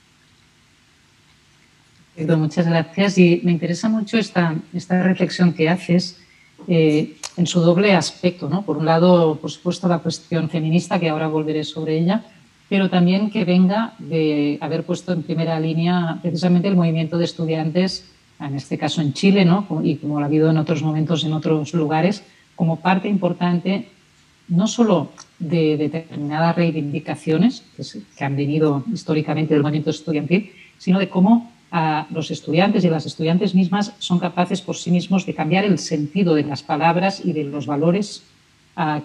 [2.38, 3.18] muchas gracias.
[3.18, 6.20] Y me interesa mucho esta, esta reflexión que haces
[6.68, 8.50] eh, en su doble aspecto.
[8.50, 8.64] ¿no?
[8.64, 12.24] Por un lado, por supuesto, la cuestión feminista, que ahora volveré sobre ella,
[12.70, 18.10] pero también que venga de haber puesto en primera línea precisamente el movimiento de estudiantes,
[18.40, 19.68] en este caso en Chile, ¿no?
[19.84, 22.24] y como lo ha habido en otros momentos en otros lugares,
[22.56, 23.90] como parte importante
[24.48, 27.64] no solo de determinadas reivindicaciones
[28.18, 33.06] que, han venido históricamente del movimiento estudiantil, sino de cómo a los estudiantes y las
[33.06, 37.32] estudiantes mismas son capaces por sí mismos de cambiar el sentido de las palabras y
[37.32, 38.24] de los valores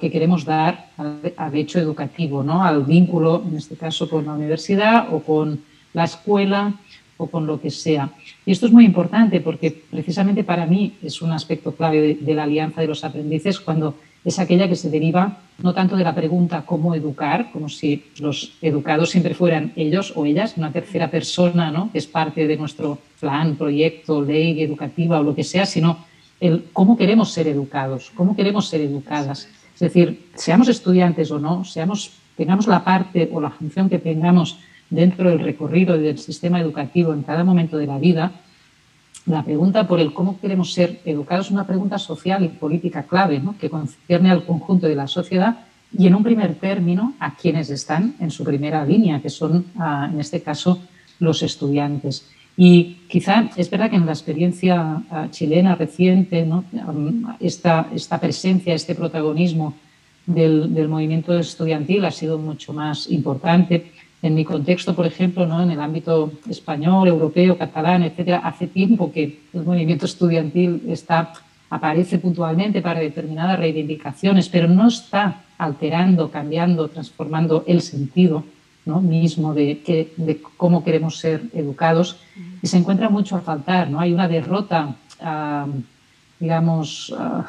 [0.01, 2.65] que queremos dar al, hecho educativo, ¿no?
[2.65, 5.61] al vínculo, en este caso, con la universidad o con
[5.93, 6.75] la escuela
[7.19, 8.11] o con lo que sea.
[8.45, 12.45] Y esto es muy importante porque precisamente para mí es un aspecto clave de la
[12.45, 13.95] alianza de los aprendices cuando
[14.27, 18.55] es aquella que se deriva no tanto de la pregunta cómo educar, como si los
[18.61, 21.91] educados siempre fueran ellos o ellas, una tercera persona, ¿no?
[21.93, 26.05] que es parte de nuestro plan, proyecto, ley educativa o lo que sea, sino
[26.41, 29.49] el cómo queremos ser educados, cómo queremos ser educadas.
[29.75, 34.59] Es decir, seamos estudiantes o no, seamos, tengamos la parte o la función que tengamos
[34.91, 38.33] dentro del recorrido del sistema educativo en cada momento de la vida,
[39.27, 43.43] la pregunta por el cómo queremos ser educados es una pregunta social y política clave,
[43.61, 45.67] que concierne al conjunto de la sociedad
[45.97, 50.09] y en un primer término a quienes están en su primera línea, que son, ah,
[50.13, 50.81] en este caso,
[51.19, 52.29] los estudiantes.
[52.57, 56.49] Y quizá es verdad que en la experiencia ah, chilena reciente,
[57.41, 59.75] esta, esta, presencia, este protagonismo
[60.25, 63.93] del, del movimiento estudiantil ha sido mucho más importante
[64.27, 65.63] en mi contexto, por ejemplo, ¿no?
[65.63, 71.33] en el ámbito español, europeo, catalán, etcétera, hace tiempo que el movimiento estudiantil está,
[71.71, 78.45] aparece puntualmente para determinadas reivindicaciones, pero no está alterando, cambiando, transformando el sentido
[78.85, 79.01] ¿no?
[79.01, 82.19] mismo de, que, de cómo queremos ser educados
[82.63, 83.91] y se encuentra mucho a faltar.
[83.91, 84.01] ¿no?
[84.01, 85.67] Hay una derrota, ah,
[86.39, 87.47] digamos, ah,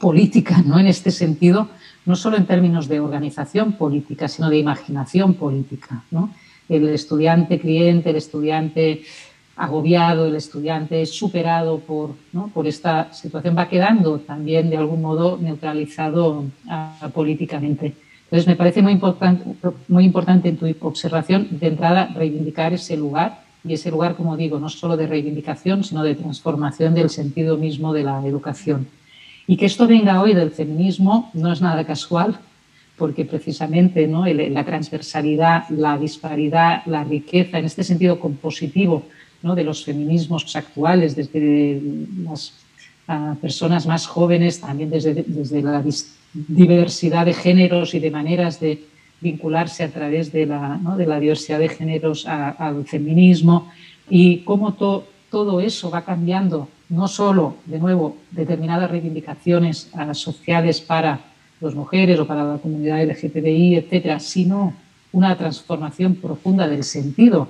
[0.00, 0.78] política ¿no?
[0.78, 1.68] en este sentido
[2.06, 6.02] no solo en términos de organización política, sino de imaginación política.
[6.68, 9.02] El estudiante cliente, el estudiante
[9.56, 12.14] agobiado, el estudiante superado por,
[12.54, 17.94] por esta situación va quedando también de algún modo neutralizado ah, políticamente.
[18.24, 19.44] Entonces, me parece muy importante,
[19.88, 24.58] muy importante en tu observación, de entrada, reivindicar ese lugar y ese lugar, como digo,
[24.58, 28.86] no solo de reivindicación, sino de transformación del sentido mismo de la educación.
[29.50, 32.38] Y que esto venga hoy del feminismo no es nada casual,
[32.96, 39.02] porque precisamente la transversalidad, la disparidad, la riqueza, en este sentido compositivo
[39.42, 41.82] de los feminismos actuales, desde
[42.22, 42.52] las
[43.40, 45.24] personas más jóvenes, también desde,
[45.62, 45.82] la
[46.32, 48.84] diversidad de géneros y de maneras de
[49.20, 53.68] vincularse a través de la diversidad de géneros al feminismo,
[54.08, 54.74] y cómo
[55.28, 61.20] todo eso va cambiando no solo, de nuevo, determinadas reivindicaciones sociales para
[61.60, 64.74] las mujeres o para la comunidad LGTBI, etcétera, sino
[65.12, 67.48] una transformación profunda del sentido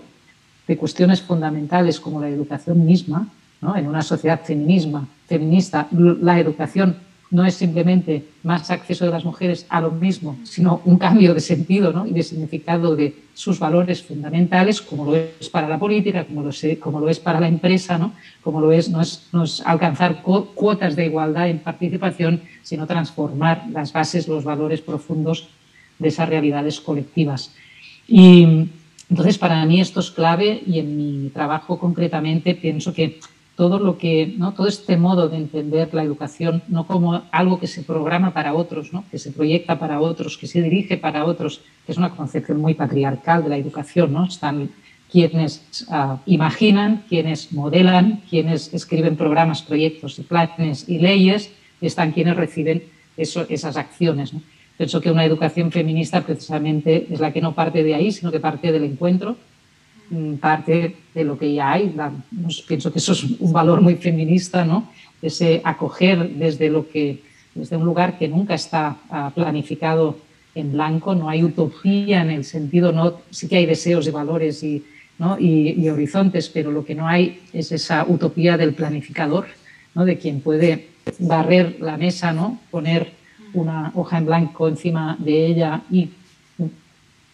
[0.66, 3.28] de cuestiones fundamentales como la educación misma,
[3.60, 3.76] ¿no?
[3.76, 6.96] en una sociedad feminista, la educación
[7.30, 11.40] no es simplemente más acceso de las mujeres a lo mismo, sino un cambio de
[11.40, 16.42] sentido y de significado de sus valores fundamentales, como lo es para la política, como
[16.42, 18.12] lo, es, como lo es para la empresa, ¿no?
[18.42, 24.26] como lo es no, es alcanzar cuotas de igualdad en participación, sino transformar las bases,
[24.26, 25.48] los valores profundos
[25.98, 27.54] de esas realidades colectivas.
[28.08, 28.68] Y
[29.08, 33.20] entonces, para mí esto es clave y en mi trabajo concretamente pienso que
[33.56, 34.52] todo lo que, ¿no?
[34.52, 38.92] todo este modo de entender la educación no como algo que se programa para otros,
[38.92, 39.04] ¿no?
[39.10, 42.74] que se proyecta para otros, que se dirige para otros, que es una concepción muy
[42.74, 44.12] patriarcal de la educación.
[44.12, 44.24] ¿no?
[44.24, 44.70] Están
[45.10, 52.36] quienes uh, imaginan, quienes modelan, quienes escriben programas, proyectos y planes y leyes, están quienes
[52.36, 52.84] reciben
[53.16, 54.32] eso, esas acciones.
[54.32, 54.40] ¿no?
[54.76, 58.40] Pienso que una educación feminista precisamente es la que no parte de ahí, sino que
[58.40, 59.36] parte del encuentro,
[60.40, 61.94] parte de lo que ya hay.
[62.66, 64.90] pienso que eso es un valor muy feminista, ¿no?
[65.22, 67.22] Ese acoger desde lo que
[67.54, 70.18] desde un lugar que nunca está ah, planificado
[70.54, 74.62] en blanco, no hay utopía en el sentido, no, sí que hay deseos y valores
[74.62, 74.84] y,
[75.18, 75.38] ¿no?
[75.38, 79.46] y, horizontes, pero lo que no hay es esa utopía del planificador,
[79.94, 80.04] ¿no?
[80.04, 80.88] de quien puede
[81.18, 82.60] barrer la mesa, ¿no?
[82.70, 83.12] poner
[83.52, 86.08] una hoja en blanco encima de ella y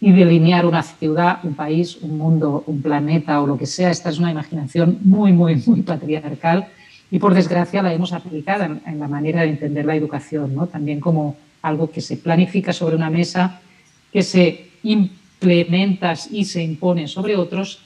[0.00, 3.90] y delinear una ciudad, un país, un mundo, un planeta o lo que sea.
[3.90, 6.68] Esta es una imaginación muy, muy, muy patriarcal
[7.10, 10.66] y por desgracia la hemos aplicado en, la manera de entender la educación, ¿no?
[10.66, 13.60] también como algo que se planifica sobre una mesa,
[14.12, 17.80] que se implementa y se impone sobre otros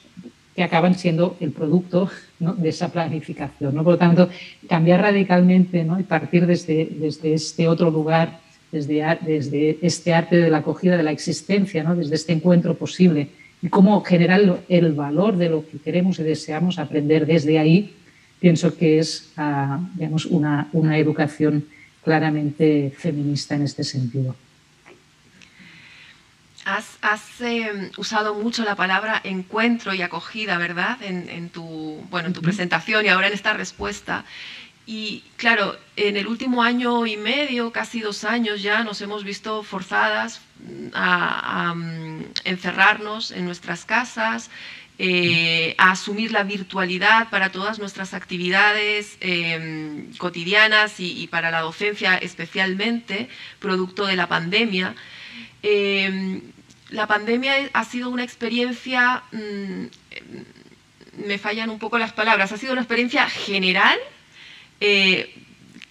[0.55, 2.09] que acaban siendo el producto
[2.39, 3.73] de esa planificación.
[3.73, 3.83] ¿no?
[3.83, 4.29] Por lo tanto,
[4.67, 5.97] cambiar radicalmente ¿no?
[5.97, 8.40] y partir desde, desde este otro lugar
[8.71, 11.95] desde, este arte de la acogida de la existencia, ¿no?
[11.95, 13.29] desde este encuentro posible,
[13.61, 17.93] y cómo generar el valor de lo que queremos y deseamos aprender desde ahí,
[18.39, 21.65] pienso que es ah, digamos, una, una educación
[22.03, 24.35] claramente feminista en este sentido.
[26.63, 30.97] Has, em, usado mucho la palabra encuentro y acogida, ¿verdad?
[31.01, 34.25] En, tu, bueno, en tu presentación y ahora en esta respuesta.
[34.85, 39.63] Y claro, en el último año y medio, casi dos años ya, nos hemos visto
[39.63, 40.41] forzadas
[40.93, 44.49] a, mm, encerrarnos en nuestras casas,
[44.97, 52.17] eh, a asumir la virtualidad para todas nuestras actividades em, cotidianas y, para la docencia
[52.17, 53.29] especialmente,
[53.59, 54.95] producto de la pandemia.
[55.63, 56.41] Em,
[56.89, 59.85] la pandemia ha sido una experiencia, mm,
[61.25, 63.97] me fallan un poco las palabras, ha sido una experiencia general
[64.81, 65.41] eh,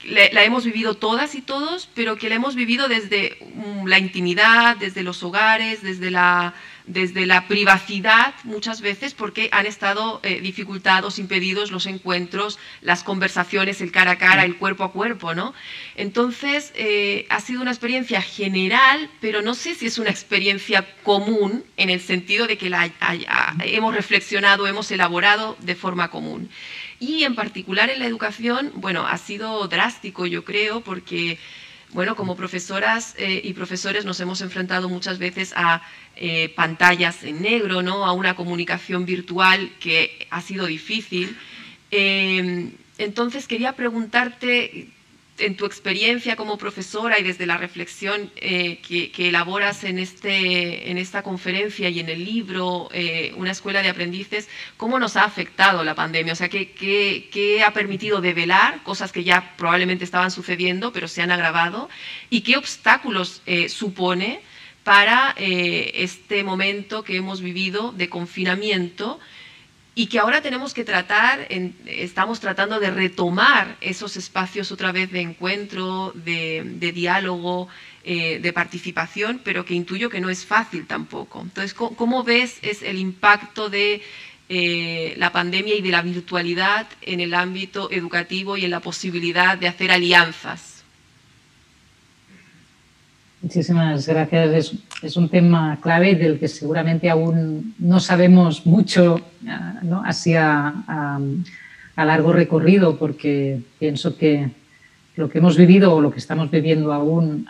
[0.05, 4.76] la, hemos vivido todas y todos, pero que la hemos vivido desde mm, la intimidad,
[4.76, 6.55] desde los hogares, desde la,
[6.86, 13.80] desde la privacidad muchas veces, porque han estado eh, dificultados, impedidos los encuentros, las conversaciones,
[13.80, 15.53] el cara a cara, el cuerpo a cuerpo, ¿no?
[15.97, 21.64] Entonces, eh, ha sido una experiencia general, pero no sé si es una experiencia común
[21.76, 22.91] en el sentido de que la
[23.64, 26.51] hemos reflexionado, hemos elaborado de forma común.
[27.01, 31.38] Y en particular en la educación, bueno, ha sido drástico, yo creo, porque,
[31.92, 35.82] bueno, como profesoras eh, y profesores nos hemos enfrentado muchas veces a
[36.16, 38.05] eh, pantallas en negro, ¿no?
[38.05, 41.38] A una comunicación virtual que ha sido difícil.
[41.90, 44.88] Eh, entonces quería preguntarte
[45.41, 50.99] en tu experiencia como profesora y desde la reflexión eh, que, elaboras en, este, en
[50.99, 55.84] esta conferencia y en el libro, eh, Una escuela de aprendices, ¿cómo nos ha afectado
[55.84, 56.32] la pandemia?
[56.32, 61.22] O sea, ¿qué, qué, ha permitido develar cosas que ya probablemente estaban sucediendo, pero se
[61.22, 61.88] han agravado?
[62.28, 64.41] ¿Y qué obstáculos eh, supone
[64.84, 69.20] para este momento que hemos vivido de confinamiento?
[69.95, 71.47] Y que ahora tenemos que tratar,
[71.86, 77.68] estamos tratando de retomar esos espacios otra vez de encuentro, de, diálogo,
[78.05, 81.41] eh, de participación, pero que intuyo que no es fácil tampoco.
[81.43, 84.01] Entonces, ¿cómo, ves es el impacto de
[84.49, 89.59] eh, la pandemia y de la virtualidad en el ámbito educativo y en la posibilidad
[89.59, 90.69] de hacer alianzas?
[93.43, 94.51] Muchísimas gracias.
[94.53, 94.72] Es,
[95.03, 99.18] es, un tema clave del que seguramente aún no sabemos mucho
[99.49, 100.03] ah, ¿no?
[100.05, 100.74] así a,
[101.97, 104.51] a, largo recorrido, porque pienso que
[105.16, 107.47] lo que hemos vivido o lo que estamos viviendo aún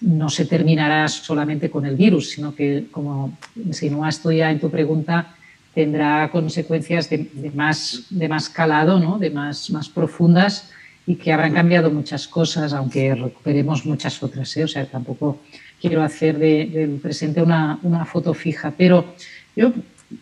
[0.00, 4.70] no se terminará solamente con el virus, sino que, como insinuas tú ya en tu
[4.70, 5.34] pregunta,
[5.74, 9.18] tendrá consecuencias de, de más, de más calado, ¿no?
[9.18, 10.70] de más, más profundas
[11.06, 14.56] y que habrán cambiado muchas cosas, aunque recuperemos muchas otras.
[14.56, 14.64] ¿eh?
[14.64, 15.40] O sea, tampoco
[15.80, 19.14] quiero hacer del presente una, una, foto fija, pero
[19.54, 19.72] yo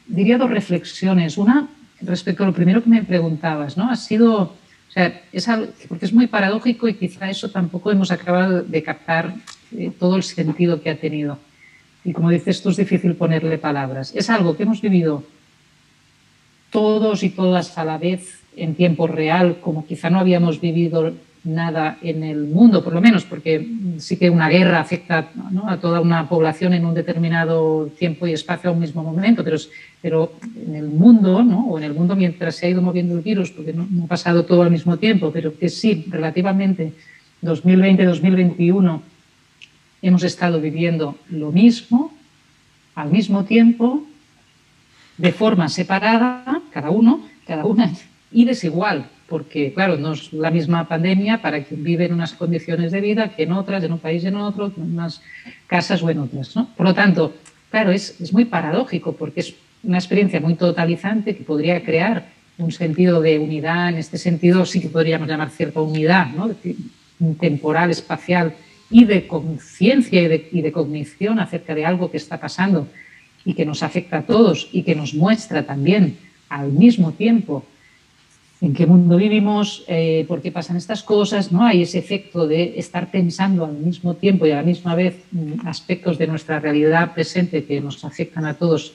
[0.07, 1.39] diría dos reflexiones.
[1.39, 1.69] Una,
[2.03, 3.91] respecto a lo primero que me preguntabas, ¿no?
[3.91, 4.55] Ha sido,
[4.95, 5.49] sea, es
[5.89, 9.35] porque es muy paradójico y quizá eso tampoco hemos acabado de captar
[9.77, 11.39] eh, todo el sentido que ha tenido.
[12.05, 14.13] Y como dices tú, es difícil ponerle palabras.
[14.15, 15.25] Es algo que hemos vivido
[16.75, 21.13] todos y todas a la vez en tiempo real, como quizá no habíamos vivido
[21.45, 23.65] nada en el mundo, por lo menos, porque
[23.99, 25.31] sí que una guerra afecta
[25.69, 29.45] a toda una población en un determinado tiempo y espacio a un mismo momento,
[30.03, 30.33] pero,
[30.67, 31.69] en el mundo, ¿no?
[31.69, 34.09] o en el mundo mientras se ha ido moviendo el virus, porque no, no ha
[34.09, 36.93] pasado todo al mismo tiempo, pero que sí, relativamente
[37.45, 39.01] 2020-2021
[40.03, 42.13] hemos estado viviendo lo mismo,
[42.97, 44.05] al mismo tiempo,
[45.17, 47.93] de forma separada, cada uno, cada una,
[48.33, 52.93] y desigual, porque, claro, no es la misma pandemia para quien vive en unas condiciones
[52.93, 55.23] de vida que en otras, en un país en otro, en unas
[55.67, 56.55] casas o en otras.
[56.57, 56.69] ¿no?
[56.77, 57.35] Por lo tanto,
[57.71, 62.27] claro, es, es muy paradójico porque es una experiencia muy totalizante que podría crear
[62.59, 66.51] un sentido de unidad, en este sentido sí que podríamos llamar cierta unidad, ¿no?
[67.39, 68.55] temporal, espacial
[68.91, 72.87] y de conciencia y y de cognición acerca de algo que está pasando
[73.45, 76.17] y que nos afecta a todos y que nos muestra también
[76.49, 77.65] al mismo tiempo
[78.61, 81.65] en qué mundo vivimos, eh, por qué pasan estas cosas, ¿no?
[81.67, 85.67] Hay ese efecto de estar pensando al mismo tiempo y a la misma vez mm,
[85.67, 88.95] aspectos de nuestra realidad presente que nos afectan a todos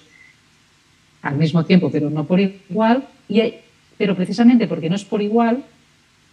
[1.22, 3.54] al mismo tiempo, pero no por igual, y
[3.98, 5.64] pero precisamente porque no es por igual,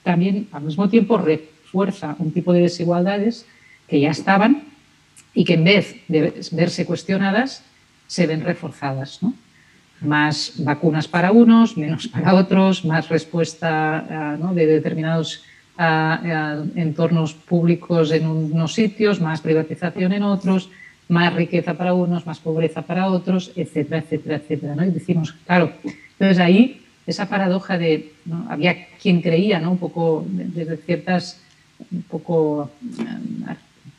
[0.03, 3.45] también al mismo tiempo refuerza un tipo de desigualdades
[3.89, 4.63] que ya estaban
[5.35, 7.65] y que en vez de verse cuestionadas,
[8.07, 9.23] se ven reforzadas.
[9.23, 9.35] ¿no?
[10.01, 15.43] más vacunas para unos, menos para otros, más respuesta eh, de determinados
[15.79, 20.71] eh, eh, entornos públicos en unos sitios, más privatización en otros,
[21.09, 24.87] más riqueza para unos, más pobreza para otros, etcétera, etcétera, etcétera.
[24.87, 28.13] Y decimos, claro, entonces ahí esa paradoja de,
[28.49, 29.71] había quien creía, ¿no?
[29.71, 31.41] un poco desde ciertas,
[31.93, 32.69] un poco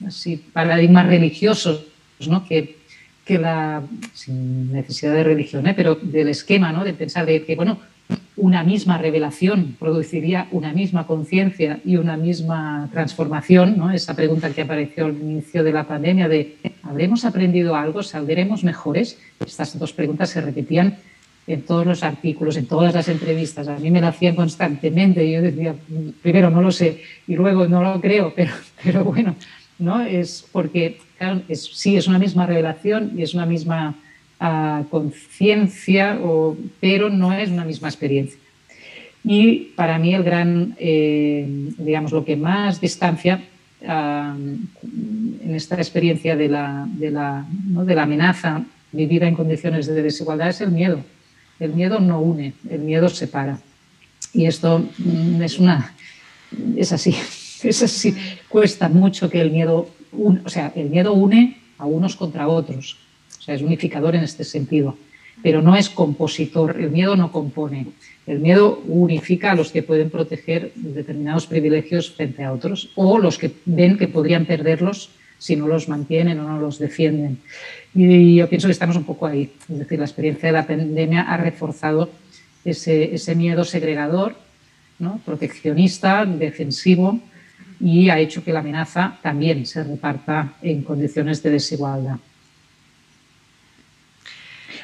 [0.05, 1.85] así, paradigmas religiosos,
[2.27, 2.45] ¿no?
[2.45, 2.76] que
[3.27, 5.73] que la, sin necesidad de religión, ¿eh?
[5.75, 6.85] pero del esquema, ¿no?
[6.85, 7.77] de pensar de que, bueno,
[8.37, 13.91] una misma revelación produciría una misma conciencia y una misma transformación, ¿no?
[13.91, 18.01] esa pregunta que apareció al inicio de la pandemia de ¿habremos aprendido algo?
[18.01, 19.19] ¿Saldremos mejores?
[19.45, 20.97] Estas dos preguntas se repetían
[21.47, 23.67] en todos los artículos, en todas las entrevistas.
[23.67, 25.75] A mí me la hacían constantemente y yo decía,
[26.21, 28.51] primero no lo sé y luego no lo creo, pero,
[28.83, 29.35] pero bueno,
[29.79, 30.01] ¿no?
[30.01, 30.99] es porque
[31.53, 33.95] sí, es una misma revelación y es una misma
[34.39, 36.19] ah, conciencia,
[36.79, 38.39] pero no es una misma experiencia.
[39.23, 41.45] Y para mí el gran, eh,
[41.77, 43.43] digamos, lo que más distancia
[43.87, 50.01] ah, en esta experiencia de la, de la, de la amenaza vivida en condiciones de
[50.01, 51.03] desigualdad es el miedo.
[51.59, 53.59] El miedo no une, el miedo separa.
[54.33, 55.93] Y esto mm, es una,
[56.75, 57.15] es así,
[57.63, 58.15] es así.
[58.49, 62.97] Cuesta mucho que el miedo o sea, el miedo une a unos contra otros,
[63.39, 64.97] o sea, es unificador en este sentido,
[65.43, 67.87] pero no es compositor, el miedo no compone,
[68.25, 73.37] el miedo unifica a los que pueden proteger determinados privilegios frente a otros o los
[73.37, 77.37] que ven que podrían perderlos si no los mantienen o no los defienden.
[77.93, 81.21] Y yo pienso que estamos un poco ahí, es decir, la experiencia de la pandemia
[81.21, 82.09] ha reforzado
[82.65, 84.35] ese, ese miedo segregador,
[84.97, 85.21] ¿no?
[85.23, 87.21] proteccionista, defensivo,
[87.79, 92.17] y ha hecho que la amenaza también se reparta en condiciones de desigualdad.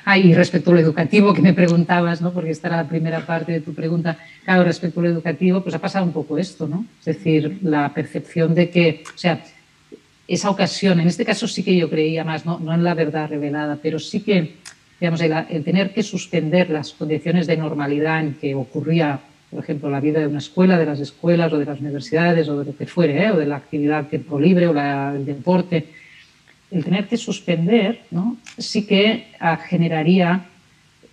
[0.06, 2.34] Ah, y respecto a lo educativo que me preguntabas, ¿no?
[2.34, 5.76] porque esta era la primera parte de tu pregunta, claro, respecto a lo educativo, pues
[5.76, 6.86] ha pasado un poco esto, ¿no?
[7.00, 9.42] Es decir, la percepción de que, o sea,
[10.28, 13.30] esa ocasión, en este caso sí que yo creía más, no, no en la verdad
[13.30, 14.56] revelada, pero sí que,
[15.00, 19.22] digamos, el tener que suspender las condiciones de normalidad en que ocurría
[19.54, 22.60] por ejemplo, la vida de una escuela, de las escuelas o de las universidades o
[22.60, 23.32] de lo que fuere, ¿eh?
[23.32, 25.90] o de la actividad tiempo libre o la, el deporte,
[26.72, 28.38] el tener que suspender ¿no?
[28.58, 30.46] sí que ah, generaría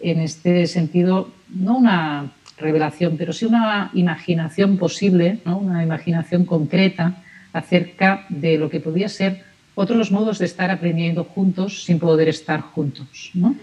[0.00, 5.58] en este sentido no una revelación, pero sí una imaginación posible, ¿no?
[5.58, 7.22] una imaginación concreta
[7.52, 12.60] acerca de lo que podía ser otros modos de estar aprendiendo juntos sin poder estar
[12.60, 13.32] juntos.
[13.34, 13.54] ¿no?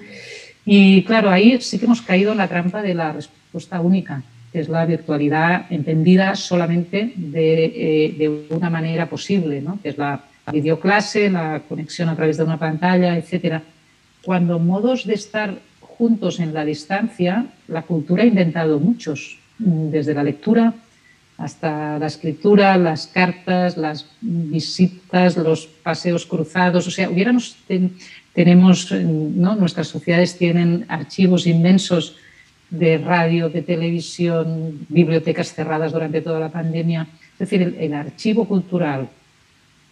[0.66, 4.22] Y claro, ahí sí que hemos caído en la trampa de la respuesta única
[4.52, 7.66] que es la virtualidad entendida solamente de,
[8.20, 9.80] eh, una manera posible, ¿no?
[9.82, 13.62] que es la videoclase, la conexión a través de una pantalla, etc.
[14.24, 20.24] Cuando modos de estar juntos en la distancia, la cultura ha inventado muchos, desde la
[20.24, 20.74] lectura
[21.38, 26.88] hasta la escritura, las cartas, las visitas, los paseos cruzados.
[26.88, 27.56] O sea, hubiéramos,
[28.34, 29.56] tenemos, ¿no?
[29.56, 32.16] nuestras sociedades tienen archivos inmensos
[32.70, 37.07] de radio, de televisión, bibliotecas cerradas durante toda la pandemia.
[37.34, 39.09] Es decir, el, archivo cultural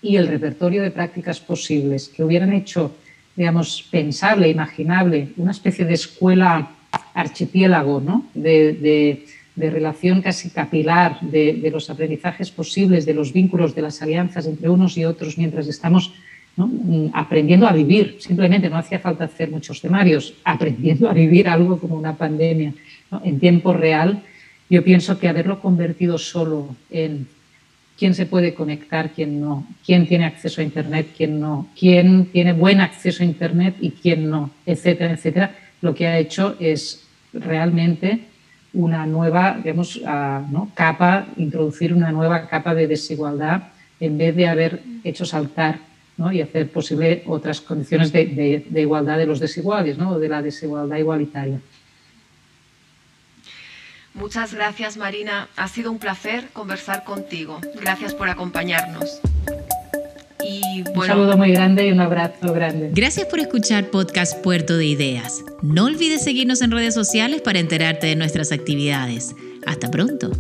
[0.02, 2.96] y el repertorio de prácticas posibles que hubieran hecho,
[3.36, 6.72] digamos, pensable, imaginable, una especie de escuela
[7.14, 8.26] archipiélago, ¿no?
[8.34, 14.70] de, relación casi capilar de, los aprendizajes posibles, de los vínculos, de las alianzas entre
[14.70, 16.14] unos y otros mientras estamos
[16.58, 21.78] Mm, aprendiendo a vivir, simplemente no hacía falta hacer muchos temarios, aprendiendo a vivir algo
[21.78, 22.74] como una pandemia
[23.26, 24.24] en tiempo real.
[24.70, 27.28] Yo pienso que haberlo convertido solo en
[28.00, 32.54] quién se puede conectar, quién no, quién tiene acceso a Internet, quién no, quién tiene
[32.54, 38.22] buen acceso a Internet y quién no, etcétera, etcétera, lo que ha hecho es realmente
[38.74, 40.72] una nueva digamos, ¿no?
[40.74, 43.64] capa, introducir una nueva capa de desigualdad
[44.00, 45.80] en vez de haber hecho saltar
[46.32, 50.18] y hacer posible otras condiciones de, igualdad de los desiguales, ¿no?
[50.18, 51.60] de la desigualdad igualitaria.
[54.14, 55.50] Muchas gracias, Marina.
[55.58, 57.60] Ha sido un placer conversar contigo.
[57.82, 59.20] Gracias por acompañarnos.
[60.96, 62.92] Un saludo muy grande y un abrazo grande.
[62.94, 65.44] Gracias por escuchar Podcast Puerto de Ideas.
[65.62, 69.36] No olvides seguirnos en redes sociales para enterarte de nuestras actividades.
[69.66, 70.32] Hasta pronto.